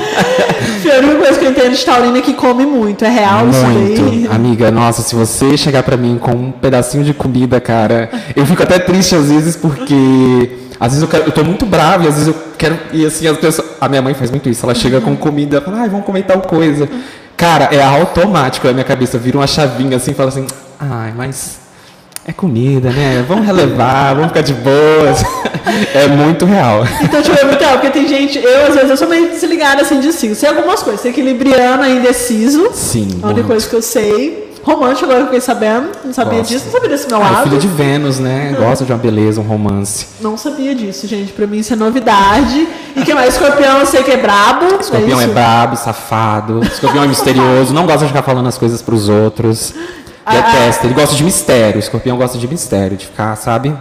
A 0.83 0.99
única 0.99 1.15
coisa 1.15 1.39
que 1.39 1.45
eu 1.45 1.51
entendo 1.51 1.75
de 1.75 1.85
taurina 1.85 2.17
é 2.17 2.21
que 2.21 2.33
come 2.33 2.65
muito. 2.65 3.03
É 3.05 3.09
real 3.09 3.49
isso 3.49 3.65
aí? 3.65 3.99
Muito. 3.99 4.31
Amiga, 4.31 4.69
nossa, 4.69 5.01
se 5.01 5.15
você 5.15 5.57
chegar 5.57 5.81
pra 5.81 5.97
mim 5.97 6.17
com 6.19 6.31
um 6.31 6.51
pedacinho 6.51 7.03
de 7.03 7.13
comida, 7.13 7.59
cara, 7.59 8.09
eu 8.35 8.45
fico 8.45 8.61
até 8.61 8.77
triste 8.79 9.15
às 9.15 9.29
vezes 9.29 9.55
porque 9.55 10.51
às 10.79 10.89
vezes 10.89 11.01
eu, 11.01 11.07
quero, 11.07 11.23
eu 11.25 11.31
tô 11.31 11.43
muito 11.43 11.65
bravo 11.65 12.03
e 12.03 12.07
às 12.07 12.15
vezes 12.15 12.27
eu 12.27 12.35
quero 12.57 12.77
e 12.91 13.05
assim 13.05 13.27
as 13.27 13.37
pessoas, 13.37 13.67
a 13.79 13.87
minha 13.87 14.01
mãe 14.01 14.13
faz 14.13 14.29
muito 14.29 14.49
isso, 14.49 14.65
ela 14.65 14.75
chega 14.75 14.99
com 14.99 15.15
comida, 15.15 15.61
fala: 15.61 15.81
"Ai, 15.81 15.89
vamos 15.89 16.05
comer 16.05 16.23
tal 16.23 16.41
coisa". 16.41 16.87
Cara, 17.37 17.69
é 17.71 17.81
automático 17.81 18.67
na 18.67 18.73
minha 18.73 18.85
cabeça, 18.85 19.17
vira 19.17 19.37
uma 19.37 19.47
chavinha 19.47 19.97
assim, 19.97 20.13
fala 20.13 20.29
assim: 20.29 20.45
"Ai, 20.79 21.13
mas 21.15 21.62
é 22.25 22.31
comida, 22.33 22.89
né? 22.89 23.23
Vamos 23.27 23.45
relevar, 23.45 24.13
vamos 24.15 24.29
ficar 24.29 24.41
de 24.41 24.53
boas". 24.53 25.23
É 25.95 26.07
muito 26.07 26.45
real. 26.45 26.83
Então, 27.01 27.21
tipo, 27.21 27.39
é 27.39 27.45
muito 27.45 27.59
real, 27.59 27.73
porque 27.79 27.89
tem 27.89 28.07
gente, 28.07 28.37
eu 28.37 28.67
às 28.67 28.75
vezes 28.75 28.89
eu 28.91 28.97
sou 28.97 29.07
meio 29.07 29.29
desligada 29.29 29.81
assim 29.81 29.99
de 29.99 30.11
signo. 30.11 30.35
Sei 30.35 30.49
algumas 30.49 30.83
coisas, 30.83 31.01
sei 31.01 31.09
equilibriano 31.11 31.83
é 31.83 31.89
indeciso. 31.89 32.69
Sim. 32.73 33.07
A 33.23 33.27
única 33.27 33.33
muito. 33.33 33.47
coisa 33.47 33.67
que 33.67 33.75
eu 33.75 33.81
sei. 33.81 34.51
Romântico, 34.61 35.05
agora 35.05 35.21
eu 35.21 35.25
fiquei 35.25 35.41
sabendo. 35.41 35.89
Não 36.05 36.13
sabia 36.13 36.39
Gosto. 36.39 36.51
disso, 36.51 36.65
não 36.65 36.71
sabia 36.73 36.89
desse 36.89 37.07
meu 37.07 37.17
Ah, 37.17 37.29
lado. 37.31 37.43
filha 37.43 37.57
de 37.59 37.67
Vênus, 37.67 38.19
né? 38.19 38.55
Gosta 38.57 38.85
de 38.85 38.91
uma 38.93 38.97
beleza, 38.99 39.41
um 39.41 39.43
romance. 39.43 40.05
Não 40.21 40.37
sabia 40.37 40.75
disso, 40.75 41.07
gente. 41.07 41.31
Pra 41.33 41.47
mim 41.47 41.57
isso 41.59 41.73
é 41.73 41.75
novidade. 41.75 42.67
E 42.95 43.01
que 43.01 43.13
mais? 43.13 43.33
Escorpião 43.33 43.79
eu 43.79 43.85
sei 43.85 44.03
que 44.03 44.11
é 44.11 44.17
brabo. 44.17 44.65
Escorpião 44.79 45.19
é, 45.19 45.23
isso? 45.25 45.33
brabo, 45.33 45.75
safado. 45.75 46.61
Escorpião 46.63 47.03
é 47.03 47.07
misterioso, 47.09 47.73
não 47.73 47.85
gosta 47.85 48.01
de 48.01 48.07
ficar 48.07 48.21
falando 48.23 48.47
as 48.47 48.57
coisas 48.57 48.81
pros 48.81 49.09
outros. 49.09 49.73
Ah, 50.25 50.33
Detesta. 50.33 50.87
Ele 50.87 50.93
gosta 50.93 51.15
de 51.15 51.23
mistério. 51.23 51.79
Escorpião 51.79 52.17
gosta 52.17 52.37
de 52.37 52.47
mistério, 52.47 52.97
de 52.97 53.05
ficar, 53.05 53.35
sabe? 53.35 53.75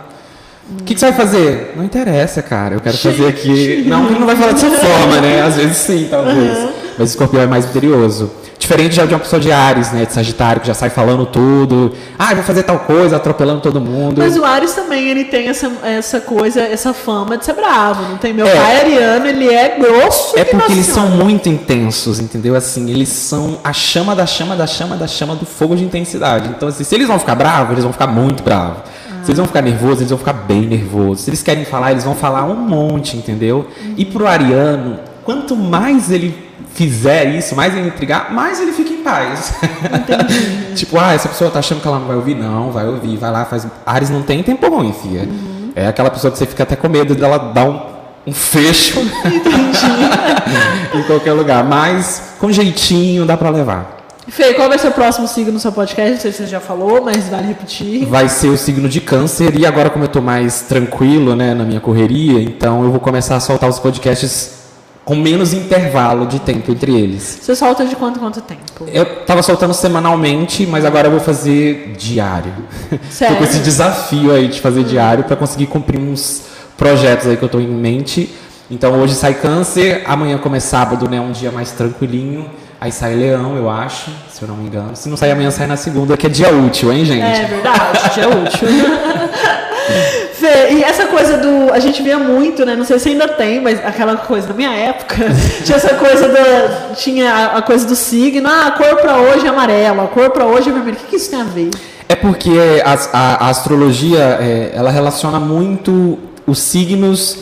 O 0.70 0.84
que, 0.84 0.94
que 0.94 1.00
você 1.00 1.06
vai 1.11 1.14
fazer? 1.14 1.75
Não 1.76 1.84
interessa, 1.84 2.40
cara. 2.42 2.75
Eu 2.75 2.80
quero 2.80 2.96
fazer 2.96 3.26
aqui. 3.26 3.84
Não, 3.86 4.06
ele 4.06 4.19
não 4.19 4.26
vai 4.26 4.36
falar 4.36 4.52
dessa 4.52 4.71
forma, 4.71 5.21
né? 5.21 5.43
Às 5.43 5.56
vezes 5.56 5.76
sim, 5.76 6.08
talvez. 6.10 6.58
Mas 6.99 7.10
o 7.10 7.12
escorpião 7.12 7.43
é 7.43 7.47
mais 7.47 7.64
misterioso. 7.64 8.30
Diferente 8.62 8.94
já 8.94 9.04
de 9.04 9.12
uma 9.12 9.18
pessoa 9.18 9.40
de 9.40 9.50
Ares, 9.50 9.90
né? 9.90 10.06
De 10.06 10.12
Sagitário, 10.12 10.60
que 10.60 10.68
já 10.68 10.72
sai 10.75 10.88
falando 10.88 11.26
tudo. 11.26 11.92
Ah, 12.16 12.32
vou 12.32 12.44
fazer 12.44 12.62
tal 12.62 12.78
coisa, 12.78 13.16
atropelando 13.16 13.60
todo 13.60 13.80
mundo. 13.80 14.18
Mas 14.18 14.36
o 14.36 14.44
Ares 14.44 14.72
também, 14.72 15.08
ele 15.08 15.25
tem 15.25 15.48
essa, 15.48 15.68
essa 15.82 16.20
coisa, 16.20 16.60
essa 16.60 16.94
fama 16.94 17.36
de 17.36 17.44
ser 17.44 17.54
bravo, 17.54 18.02
não 18.08 18.18
tem? 18.18 18.32
Meu 18.32 18.46
É. 18.46 18.54
pai 18.54 18.80
ariano, 18.82 19.26
ele 19.26 19.48
é 19.52 19.76
grosso. 19.80 20.38
É 20.38 20.44
que 20.44 20.52
porque 20.56 20.70
eles 20.70 20.86
são 20.86 21.08
muito 21.08 21.48
intensos, 21.48 22.20
entendeu? 22.20 22.54
Assim, 22.54 22.88
eles 22.88 23.08
são 23.08 23.58
a 23.64 23.72
chama 23.72 24.14
da 24.14 24.26
chama 24.26 24.54
da 24.54 24.64
chama 24.66 24.96
da 24.96 25.08
chama 25.08 25.34
do 25.34 25.44
fogo 25.44 25.75
de 25.75 25.82
intensidade. 25.82 26.48
Então, 26.50 26.68
assim, 26.68 26.84
se 26.84 26.94
eles 26.94 27.08
vão 27.08 27.18
ficar 27.18 27.34
bravos, 27.34 27.72
eles 27.72 27.82
vão 27.82 27.92
ficar 27.92 28.06
muito 28.06 28.44
bravos. 28.44 28.78
Se 29.25 29.30
eles 29.32 29.38
vão 29.38 29.46
ficar 29.48 29.62
nervosos, 29.62 29.98
eles 29.98 30.10
vão 30.10 30.18
ficar 30.18 30.34
bem 30.34 30.60
nervosos. 30.62 31.22
Se 31.25 31.30
eles 31.30 31.42
querem 31.42 31.64
falar, 31.64 31.90
eles 31.90 32.04
vão 32.04 32.14
falar 32.14 32.44
um 32.44 32.54
monte, 32.54 33.16
entendeu? 33.16 33.66
E 33.96 34.04
pro 34.04 34.25
ariano, 34.28 35.00
quanto 35.25 35.56
mais 35.56 36.12
ele 36.12 36.51
fizer 36.75 37.25
isso, 37.36 37.54
mais 37.54 37.75
ele 37.75 37.88
intrigar, 37.88 38.32
mais 38.32 38.60
ele 38.60 38.72
fica 38.72 38.90
em 38.90 39.02
paz. 39.02 39.54
tipo, 40.75 40.98
ah, 40.98 41.12
essa 41.12 41.28
pessoa 41.28 41.50
tá 41.50 41.58
achando 41.58 41.80
que 41.80 41.88
ela 41.88 41.98
não 41.98 42.06
vai 42.06 42.16
ouvir? 42.16 42.34
Não, 42.34 42.70
vai 42.70 42.86
ouvir, 42.86 43.16
vai 43.16 43.30
lá, 43.30 43.44
faz. 43.44 43.66
Ares 43.84 44.10
não 44.10 44.22
tem 44.22 44.42
tempo 44.42 44.68
ruim, 44.68 44.92
filha. 44.92 45.28
É 45.75 45.86
aquela 45.86 46.10
pessoa 46.10 46.30
que 46.30 46.38
você 46.38 46.46
fica 46.46 46.62
até 46.62 46.76
com 46.76 46.88
medo 46.88 47.14
dela 47.14 47.38
dar 47.38 47.64
um, 47.64 47.80
um 48.26 48.32
fecho 48.32 49.00
em 50.94 51.02
qualquer 51.04 51.32
lugar. 51.32 51.64
Mas 51.64 52.34
com 52.38 52.50
jeitinho 52.52 53.25
dá 53.25 53.36
pra 53.36 53.50
levar. 53.50 54.02
Fê, 54.28 54.54
qual 54.54 54.68
vai 54.68 54.78
ser 54.78 54.88
o 54.88 54.92
próximo 54.92 55.26
signo 55.26 55.52
no 55.52 55.58
seu 55.58 55.72
podcast? 55.72 56.12
Não 56.12 56.20
sei 56.20 56.30
se 56.30 56.38
você 56.38 56.46
já 56.46 56.60
falou, 56.60 57.02
mas 57.02 57.28
vale 57.28 57.48
repetir. 57.48 58.06
Vai 58.06 58.28
ser 58.28 58.48
o 58.48 58.56
signo 58.56 58.88
de 58.88 59.00
câncer. 59.00 59.58
E 59.58 59.66
agora, 59.66 59.90
como 59.90 60.04
eu 60.04 60.08
tô 60.08 60.20
mais 60.20 60.62
tranquilo, 60.62 61.34
né, 61.34 61.54
na 61.54 61.64
minha 61.64 61.80
correria, 61.80 62.40
então 62.40 62.84
eu 62.84 62.90
vou 62.90 63.00
começar 63.00 63.36
a 63.36 63.40
soltar 63.40 63.68
os 63.68 63.80
podcasts 63.80 64.61
com 65.04 65.17
menos 65.17 65.52
intervalo 65.52 66.26
de 66.26 66.38
tempo 66.38 66.71
entre 66.71 66.95
eles. 66.95 67.38
Você 67.43 67.56
solta 67.56 67.84
de 67.84 67.97
quanto 67.97 68.21
quanto 68.21 68.41
tempo? 68.41 68.62
Eu 68.86 69.25
tava 69.25 69.43
soltando 69.43 69.75
semanalmente, 69.75 70.67
mas 70.67 70.84
agora 70.84 71.08
eu 71.08 71.10
vou 71.10 71.21
fazer 71.21 71.95
diário. 71.99 72.52
Sério? 73.10 73.36
Tô 73.36 73.43
com 73.43 73.45
esse 73.45 73.58
desafio 73.58 74.32
aí 74.32 74.49
de 74.49 74.60
fazer 74.60 74.84
diário 74.84 75.25
para 75.25 75.36
conseguir 75.36 75.67
cumprir 75.67 75.99
uns 75.99 76.43
projetos 76.76 77.26
aí 77.26 77.36
que 77.36 77.43
eu 77.43 77.49
tô 77.49 77.58
em 77.58 77.67
mente. 77.67 78.32
Então 78.71 78.99
hoje 79.00 79.15
sai 79.15 79.34
câncer, 79.34 80.02
amanhã 80.06 80.38
como 80.38 80.56
é 80.56 80.60
sábado, 80.60 81.08
né, 81.08 81.21
um 81.21 81.32
dia 81.32 81.50
mais 81.50 81.73
tranquilinho. 81.73 82.49
Aí 82.80 82.91
sai 82.91 83.15
leão, 83.15 83.56
eu 83.56 83.71
acho, 83.71 84.10
se 84.28 84.43
eu 84.43 84.49
não 84.49 84.56
me 84.56 84.67
engano. 84.67 84.97
Se 84.97 85.08
não 85.08 85.17
sair 85.17 85.30
amanhã, 85.30 85.52
sai 85.52 85.69
na 85.69 85.76
segunda, 85.76 86.17
que 86.17 86.26
é 86.26 86.28
dia 86.28 86.52
útil, 86.52 86.93
hein, 86.93 87.04
gente? 87.04 87.23
É 87.23 87.45
verdade, 87.45 88.21
é 88.21 88.26
útil. 88.26 88.69
Fê, 90.43 90.73
e 90.75 90.83
essa 90.83 91.07
coisa 91.07 91.39
do. 91.39 91.73
A 91.73 91.78
gente 91.78 92.02
via 92.02 92.19
muito, 92.19 92.67
né? 92.67 92.75
Não 92.75 92.85
sei 92.85 92.99
se 92.99 93.09
ainda 93.11 93.28
tem, 93.28 93.61
mas 93.61 93.78
aquela 93.85 94.17
coisa 94.17 94.49
da 94.49 94.55
minha 94.55 94.73
época. 94.73 95.15
tinha 95.65 95.76
essa 95.76 95.95
coisa 95.95 96.28
da. 96.28 96.95
Tinha 96.97 97.33
a, 97.33 97.59
a 97.59 97.63
coisa 97.63 97.87
do 97.87 97.95
signo. 97.95 98.49
Ah, 98.49 98.67
a 98.67 98.71
cor 98.73 98.97
pra 98.97 99.19
hoje 99.19 99.47
é 99.47 99.49
amarela, 99.50 100.02
a 100.02 100.09
cor 100.09 100.31
pra 100.31 100.45
hoje 100.47 100.69
é 100.69 100.73
vermelha. 100.73 100.97
O 100.97 101.00
que, 101.00 101.07
que 101.11 101.17
isso 101.17 101.31
tem 101.31 101.41
a 101.41 101.45
ver? 101.45 101.71
É 102.09 102.17
porque 102.17 102.50
as- 102.85 103.09
a, 103.13 103.47
a 103.47 103.49
astrologia 103.50 104.19
é, 104.41 104.73
ela 104.75 104.91
relaciona 104.91 105.39
muito 105.39 106.19
os 106.45 106.59
signos 106.59 107.39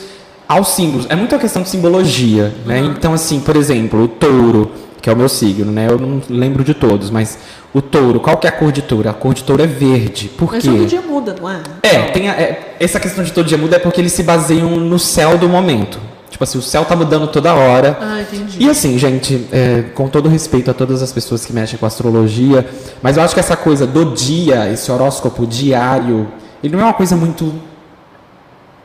aos 0.46 0.68
símbolos. 0.68 1.06
É 1.08 1.16
muito 1.16 1.34
a 1.34 1.38
questão 1.38 1.62
de 1.62 1.70
simbologia, 1.70 2.52
né? 2.66 2.80
Então, 2.80 3.14
assim, 3.14 3.40
por 3.40 3.56
exemplo, 3.56 4.02
o 4.04 4.08
touro, 4.08 4.70
que 5.00 5.08
é 5.08 5.12
o 5.12 5.16
meu 5.16 5.28
signo, 5.28 5.70
né? 5.72 5.86
Eu 5.90 5.98
não 5.98 6.20
lembro 6.28 6.62
de 6.64 6.74
todos, 6.74 7.10
mas 7.10 7.38
o 7.72 7.80
touro, 7.80 8.20
qual 8.20 8.36
que 8.36 8.46
é 8.46 8.50
a 8.50 8.52
cor 8.52 8.70
de 8.72 8.82
touro? 8.82 9.08
A 9.08 9.12
cor 9.12 9.32
de 9.34 9.42
touro 9.44 9.62
é 9.62 9.66
verde. 9.66 10.28
Por 10.36 10.52
Mas 10.52 10.62
quê? 10.62 10.70
todo 10.70 10.86
dia 10.86 11.00
muda, 11.00 11.34
não 11.40 11.48
é? 11.48 11.60
É, 11.82 11.98
tem 12.10 12.28
a- 12.28 12.32
é, 12.34 12.76
essa 12.80 12.98
questão 13.00 13.22
de 13.24 13.32
todo 13.32 13.46
dia 13.46 13.56
muda 13.58 13.76
é 13.76 13.78
porque 13.78 14.00
eles 14.00 14.12
se 14.12 14.22
baseiam 14.22 14.68
no 14.76 14.98
céu 14.98 15.38
do 15.38 15.48
momento. 15.48 15.98
Tipo 16.30 16.44
assim, 16.44 16.58
o 16.58 16.62
céu 16.62 16.84
tá 16.84 16.94
mudando 16.96 17.26
toda 17.28 17.52
hora. 17.54 17.98
Ah, 18.00 18.20
entendi. 18.22 18.56
E 18.64 18.68
assim, 18.70 18.96
gente, 18.98 19.46
é, 19.52 19.82
com 19.94 20.08
todo 20.08 20.28
respeito 20.28 20.70
a 20.70 20.74
todas 20.74 21.02
as 21.02 21.12
pessoas 21.12 21.44
que 21.44 21.52
mexem 21.52 21.78
com 21.78 21.86
astrologia, 21.86 22.66
mas 23.02 23.16
eu 23.16 23.22
acho 23.22 23.34
que 23.34 23.40
essa 23.40 23.56
coisa 23.56 23.86
do 23.86 24.06
dia, 24.14 24.70
esse 24.72 24.90
horóscopo 24.92 25.46
diário, 25.46 26.28
ele 26.62 26.74
não 26.76 26.82
é 26.82 26.84
uma 26.86 26.94
coisa 26.94 27.16
muito 27.16 27.52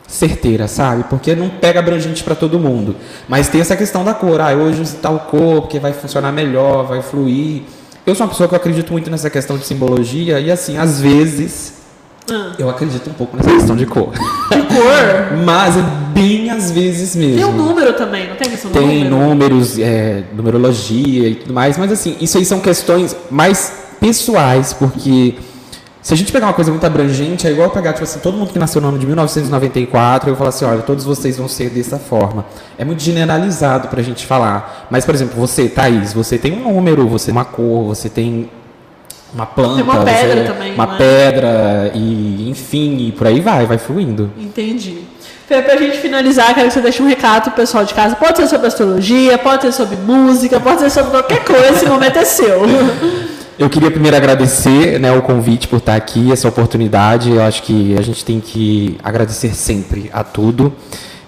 certeira, 0.08 0.68
sabe? 0.68 1.04
Porque 1.10 1.36
não 1.36 1.50
pega 1.50 1.80
abrangente 1.80 2.24
para 2.24 2.36
todo 2.36 2.60
mundo. 2.60 2.96
Mas 3.28 3.48
tem 3.48 3.60
essa 3.62 3.76
questão 3.76 4.04
da 4.04 4.14
cor. 4.14 4.40
Ah, 4.40 4.54
hoje 4.54 4.82
use 4.82 4.96
tal 4.98 5.20
cor, 5.32 5.62
porque 5.62 5.80
vai 5.80 5.94
funcionar 5.94 6.32
melhor, 6.32 6.86
vai 6.86 7.02
fluir. 7.02 7.64
Eu 8.06 8.14
sou 8.14 8.26
uma 8.26 8.32
pessoa 8.32 8.48
que 8.48 8.54
eu 8.54 8.58
acredito 8.58 8.92
muito 8.92 9.10
nessa 9.10 9.30
questão 9.30 9.58
de 9.58 9.66
simbologia 9.66 10.40
e 10.40 10.52
assim, 10.52 10.78
às 10.78 11.02
vezes 11.02 11.74
Ah, 12.32 12.52
eu 12.60 12.70
acredito 12.70 13.10
um 13.10 13.14
pouco 13.14 13.36
nessa 13.36 13.50
questão 13.50 13.76
de 13.76 13.86
cor. 13.88 14.12
que 14.12 14.62
cor? 14.62 15.38
Mas 15.44 15.76
é 15.76 15.82
bem 16.14 16.52
às 16.52 16.70
vezes 16.72 17.16
mesmo. 17.16 17.36
Tem 17.38 17.46
um 17.46 17.52
número 17.52 17.94
também, 17.94 18.30
não 18.30 18.36
tem 18.36 18.50
questão 18.50 18.70
do 18.72 18.78
Tem 18.80 19.04
número? 19.06 19.28
números, 19.30 19.80
é, 19.80 20.24
numerologia 20.36 21.30
e 21.30 21.36
tudo 21.36 21.54
mais, 21.54 21.78
mas 21.78 21.92
assim, 21.92 22.16
isso 22.22 22.38
aí 22.38 22.46
são 22.46 22.60
questões 22.60 23.16
mais 23.30 23.74
pessoais, 24.00 24.72
porque 24.74 25.34
se 26.06 26.14
a 26.14 26.18
gente 26.18 26.32
pegar 26.32 26.46
uma 26.46 26.54
coisa 26.54 26.70
muito 26.70 26.86
abrangente, 26.86 27.48
é 27.48 27.52
igual 27.52 27.68
pegar, 27.72 27.92
tipo 27.94 28.04
assim, 28.04 28.20
todo 28.20 28.38
mundo 28.38 28.54
que 28.54 28.60
nasceu 28.60 28.80
no 28.80 28.90
ano 28.90 29.00
de 29.00 29.08
1994, 29.08 30.30
eu 30.30 30.36
falar 30.36 30.50
assim, 30.50 30.64
olha, 30.64 30.84
todos 30.84 31.04
vocês 31.04 31.36
vão 31.38 31.48
ser 31.48 31.72
dessa 31.72 31.98
forma. 31.98 32.46
É 32.78 32.86
muito 32.86 33.02
generalizado 33.02 33.88
pra 33.88 34.04
gente 34.04 34.24
falar. 34.24 34.86
Mas, 34.92 35.04
por 35.04 35.16
exemplo, 35.16 35.34
você, 35.36 35.68
Thaís, 35.68 36.14
você 36.14 36.38
tem 36.38 36.54
um 36.54 36.72
número, 36.72 37.08
você 37.08 37.26
tem 37.26 37.32
uma 37.32 37.44
cor, 37.44 37.86
você 37.86 38.08
tem 38.08 38.52
uma 39.34 39.48
planta, 39.48 39.76
Tem 39.78 39.84
uma 39.84 40.06
pedra 40.06 40.36
você- 40.44 40.44
também, 40.44 40.74
uma 40.76 40.86
não 40.86 40.94
é? 40.94 40.98
pedra 40.98 41.92
e 41.96 42.50
enfim, 42.52 43.08
e 43.08 43.12
por 43.12 43.26
aí 43.26 43.40
vai, 43.40 43.66
vai 43.66 43.80
fluindo. 43.80 44.32
Entendi. 44.38 45.00
Fê, 45.48 45.60
pra 45.64 45.76
gente 45.76 45.98
finalizar, 45.98 46.54
quero 46.54 46.68
que 46.68 46.74
você 46.76 46.82
deixe 46.82 47.02
um 47.02 47.08
recado 47.08 47.46
pro 47.46 47.54
pessoal 47.54 47.84
de 47.84 47.96
casa. 47.96 48.16
Pode 48.16 48.38
ser 48.38 48.48
sobre 48.48 48.68
astrologia, 48.68 49.40
pode 49.40 49.64
ser 49.64 49.72
sobre 49.72 49.96
música, 49.98 50.60
pode 50.60 50.82
ser 50.82 50.92
sobre 50.92 51.10
qualquer 51.10 51.44
coisa, 51.44 51.70
esse 51.70 51.86
momento 51.88 52.18
é 52.20 52.26
seu. 52.26 52.62
Eu 53.58 53.70
queria 53.70 53.90
primeiro 53.90 54.18
agradecer 54.18 55.00
né, 55.00 55.14
o 55.14 55.22
convite 55.22 55.70
por 55.70 55.78
estar 55.78 55.96
aqui, 55.96 56.30
essa 56.30 56.48
oportunidade. 56.48 57.32
Eu 57.32 57.42
acho 57.42 57.64
que 57.64 57.98
a 57.98 58.02
gente 58.02 58.26
tem 58.26 58.42
que 58.42 58.98
agradecer 59.02 59.56
sempre 59.56 60.10
a 60.12 60.26
tudo. 60.26 60.74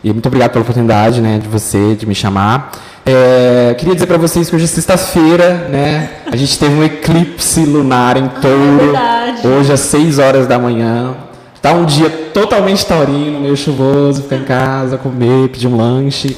E 0.04 0.12
muito 0.12 0.26
obrigado 0.26 0.52
pela 0.52 0.62
oportunidade 0.62 1.22
né, 1.22 1.40
de 1.40 1.48
você, 1.48 1.96
de 1.96 2.06
me 2.06 2.14
chamar. 2.14 2.72
É, 3.06 3.74
queria 3.78 3.94
dizer 3.94 4.08
para 4.08 4.18
vocês 4.18 4.50
que 4.50 4.56
hoje 4.58 4.66
é 4.66 4.68
sexta-feira, 4.68 5.70
né? 5.70 6.10
A 6.30 6.36
gente 6.36 6.60
teve 6.60 6.76
um 6.76 6.84
eclipse 6.84 7.64
lunar 7.64 8.18
em 8.18 8.28
touro. 8.28 8.78
verdade. 8.78 9.48
hoje 9.48 9.72
às 9.72 9.80
6 9.80 10.20
horas 10.20 10.46
da 10.46 10.60
manhã. 10.60 11.16
Tá 11.62 11.72
um 11.72 11.86
dia 11.86 12.10
totalmente 12.10 12.86
taurino, 12.86 13.40
meio 13.40 13.56
chuvoso, 13.56 14.24
ficar 14.24 14.36
em 14.36 14.44
casa, 14.44 14.98
comer, 14.98 15.48
pedir 15.48 15.68
um 15.68 15.78
lanche. 15.78 16.36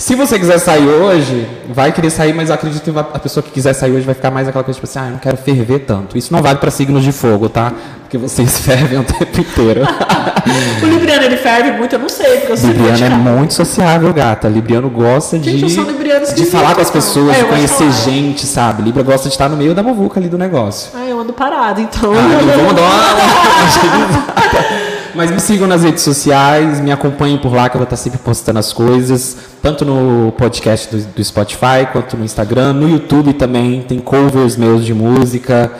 Se 0.00 0.14
você 0.14 0.38
quiser 0.38 0.56
sair 0.56 0.88
hoje, 0.88 1.46
vai 1.68 1.92
querer 1.92 2.08
sair, 2.08 2.32
mas 2.32 2.48
eu 2.48 2.54
acredito 2.54 2.82
que 2.82 2.98
a 2.98 3.18
pessoa 3.18 3.44
que 3.44 3.50
quiser 3.50 3.74
sair 3.74 3.92
hoje 3.92 4.06
vai 4.06 4.14
ficar 4.14 4.30
mais 4.30 4.48
aquela 4.48 4.64
coisa 4.64 4.80
tipo 4.80 4.90
assim, 4.90 4.98
ah, 4.98 5.08
eu 5.08 5.10
não 5.10 5.18
quero 5.18 5.36
ferver 5.36 5.80
tanto. 5.80 6.16
Isso 6.16 6.32
não 6.32 6.40
vale 6.40 6.58
para 6.58 6.70
signos 6.70 7.04
de 7.04 7.12
fogo, 7.12 7.50
tá? 7.50 7.70
Porque 8.00 8.16
vocês 8.16 8.60
fervem 8.64 8.98
o 8.98 9.04
tempo 9.04 9.40
inteiro. 9.40 9.82
o 10.82 10.86
Libriano, 10.86 11.24
ele 11.24 11.36
ferve 11.36 11.72
muito, 11.72 11.94
eu 11.94 11.98
não 11.98 12.08
sei, 12.08 12.38
porque 12.38 12.52
eu 12.52 12.56
sempre 12.56 12.78
Libriano 12.78 13.04
é 13.04 13.08
vou 13.10 13.36
muito 13.36 13.52
sociável, 13.52 14.10
gata. 14.14 14.48
Libriano 14.48 14.88
gosta 14.88 15.36
Gente, 15.36 15.66
de, 15.66 15.76
eu 15.76 15.84
de 15.84 16.24
esquisito, 16.24 16.50
falar 16.50 16.74
com 16.74 16.80
as 16.80 16.90
pessoas, 16.90 17.28
É, 17.28 17.32
de 17.34 17.40
eu 17.40 17.44
de 17.48 17.52
conhecer 17.52 17.92
gente, 17.92 18.46
sabe? 18.46 18.82
Libra 18.82 19.02
gosta 19.02 19.28
de 19.28 19.34
estar 19.34 19.50
no 19.50 19.56
meio 19.56 19.74
da 19.74 19.82
muvuca 19.82 20.18
ali 20.18 20.30
do 20.30 20.38
negócio. 20.38 20.92
Ah, 20.94 21.04
eu 21.04 21.20
ando 21.20 21.34
parado, 21.34 21.78
então. 21.78 22.10
Ah, 22.14 22.40
então 22.42 22.56
vamos 22.56 22.74
dar 22.74 22.82
uma... 22.82 24.80
Mas 25.14 25.30
me 25.30 25.40
sigam 25.40 25.66
nas 25.66 25.82
redes 25.82 26.02
sociais, 26.02 26.80
me 26.80 26.92
acompanhem 26.92 27.38
por 27.38 27.52
lá 27.52 27.68
que 27.68 27.76
eu 27.76 27.78
vou 27.78 27.84
estar 27.84 27.96
sempre 27.96 28.18
postando 28.18 28.58
as 28.58 28.72
coisas, 28.72 29.36
tanto 29.62 29.84
no 29.84 30.32
podcast 30.32 30.94
do, 30.94 31.02
do 31.02 31.24
Spotify 31.24 31.86
quanto 31.92 32.16
no 32.16 32.24
Instagram, 32.24 32.72
no 32.74 32.88
YouTube 32.88 33.32
também 33.32 33.82
tem 33.82 33.98
covers 33.98 34.56
meus 34.56 34.84
de 34.84 34.94
música 34.94 35.70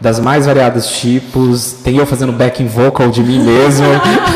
das 0.00 0.20
mais 0.20 0.46
variados 0.46 0.86
tipos, 0.88 1.72
tem 1.84 1.96
eu 1.96 2.06
fazendo 2.06 2.32
backing 2.32 2.66
vocal 2.66 3.08
de 3.08 3.22
mim 3.22 3.38
mesmo. 3.38 3.86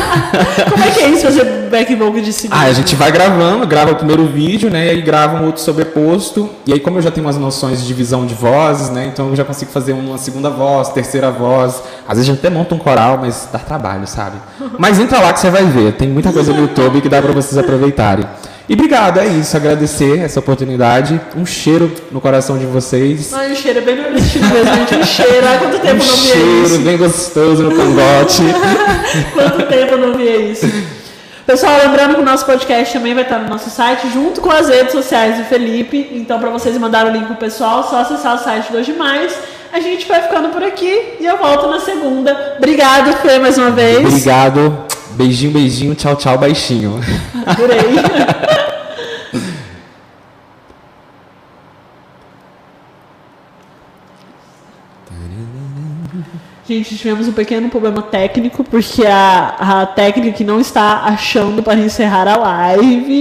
Como 0.69 0.83
é 0.83 0.91
que 0.91 0.99
é 1.01 1.09
isso, 1.09 1.23
fazer 1.23 1.61
back 1.69 1.95
vogue 1.95 2.21
de 2.21 2.33
si 2.33 2.49
Ah, 2.51 2.63
a 2.63 2.73
gente 2.73 2.95
vai 2.95 3.11
gravando, 3.11 3.65
grava 3.65 3.91
o 3.91 3.95
primeiro 3.95 4.25
vídeo, 4.25 4.69
né? 4.69 4.87
E 4.87 4.89
aí 4.89 5.01
grava 5.01 5.37
um 5.37 5.45
outro 5.45 5.61
sobreposto. 5.61 6.49
E 6.65 6.73
aí, 6.73 6.79
como 6.79 6.97
eu 6.97 7.01
já 7.01 7.09
tenho 7.09 7.25
umas 7.25 7.37
noções 7.37 7.81
de 7.81 7.87
divisão 7.87 8.25
de 8.25 8.33
vozes, 8.33 8.89
né? 8.89 9.09
Então 9.11 9.29
eu 9.29 9.35
já 9.35 9.45
consigo 9.45 9.71
fazer 9.71 9.93
uma 9.93 10.17
segunda 10.17 10.49
voz, 10.49 10.89
terceira 10.89 11.31
voz. 11.31 11.81
Às 12.07 12.17
vezes 12.17 12.29
a 12.29 12.33
gente 12.33 12.39
até 12.39 12.49
monta 12.49 12.75
um 12.75 12.79
coral, 12.79 13.17
mas 13.19 13.47
dá 13.51 13.59
trabalho, 13.59 14.05
sabe? 14.05 14.37
Mas 14.77 14.99
entra 14.99 15.19
lá 15.19 15.31
que 15.31 15.39
você 15.39 15.49
vai 15.49 15.63
ver. 15.63 15.93
Tem 15.93 16.07
muita 16.07 16.31
coisa 16.33 16.51
no 16.51 16.61
YouTube 16.61 17.01
que 17.01 17.09
dá 17.09 17.21
pra 17.21 17.31
vocês 17.31 17.57
aproveitarem. 17.57 18.25
E 18.69 18.73
obrigado, 18.73 19.19
é 19.19 19.27
isso. 19.27 19.57
Agradecer 19.57 20.19
essa 20.19 20.39
oportunidade. 20.39 21.19
Um 21.35 21.45
cheiro 21.45 21.91
no 22.11 22.21
coração 22.21 22.57
de 22.57 22.65
vocês. 22.65 23.33
Ai, 23.33 23.51
o 23.51 23.55
cheiro 23.55 23.79
é 23.79 23.81
bem 23.81 23.95
nordestino 23.97 24.47
mesmo, 24.47 24.75
gente. 24.75 24.95
Um 24.95 25.03
cheiro. 25.03 25.47
Há 25.47 25.57
quanto 25.57 25.79
tempo 25.79 26.03
Um 26.03 26.05
eu 26.05 26.07
não 26.07 26.15
via 26.17 26.33
cheiro 26.33 26.65
isso? 26.65 26.79
bem 26.79 26.97
gostoso 26.97 27.63
no 27.63 27.75
cangote. 27.75 28.41
Quanto 29.33 29.67
tempo 29.67 29.93
eu 29.93 29.97
não 29.97 30.13
via 30.17 30.37
isso? 30.37 30.71
Pessoal, 31.45 31.79
lembrando 31.83 32.15
que 32.15 32.21
o 32.21 32.25
nosso 32.25 32.45
podcast 32.45 32.93
também 32.93 33.13
vai 33.13 33.23
estar 33.23 33.39
no 33.39 33.49
nosso 33.49 33.69
site, 33.69 34.07
junto 34.13 34.39
com 34.39 34.49
as 34.49 34.69
redes 34.69 34.93
sociais 34.93 35.37
do 35.37 35.43
Felipe. 35.45 36.09
Então, 36.13 36.39
para 36.39 36.49
vocês 36.49 36.77
mandarem 36.77 37.11
o 37.11 37.13
link 37.13 37.25
pro 37.25 37.35
pessoal, 37.35 37.81
é 37.81 37.83
só 37.83 37.97
acessar 38.01 38.35
o 38.35 38.37
site 38.37 38.71
do 38.71 38.77
Hoje 38.77 38.93
Mais. 38.93 39.33
A 39.73 39.79
gente 39.79 40.07
vai 40.07 40.21
ficando 40.21 40.49
por 40.49 40.63
aqui 40.63 41.15
e 41.19 41.25
eu 41.25 41.37
volto 41.37 41.67
na 41.67 41.79
segunda. 41.79 42.55
Obrigado, 42.57 43.17
Fê, 43.17 43.39
mais 43.39 43.57
uma 43.57 43.71
vez. 43.71 44.05
Obrigado. 44.05 44.90
Beijinho, 45.15 45.51
beijinho. 45.51 45.95
Tchau, 45.95 46.15
tchau, 46.15 46.37
baixinho. 46.37 46.99
Adorei. 47.45 47.81
Gente, 56.67 56.95
tivemos 56.95 57.27
um 57.27 57.33
pequeno 57.33 57.69
problema 57.69 58.01
técnico, 58.01 58.63
porque 58.63 59.05
a, 59.05 59.81
a 59.81 59.85
técnica 59.85 60.41
não 60.45 60.57
está 60.57 61.01
achando 61.03 61.61
para 61.61 61.77
encerrar 61.77 62.25
a 62.29 62.37
live 62.37 63.11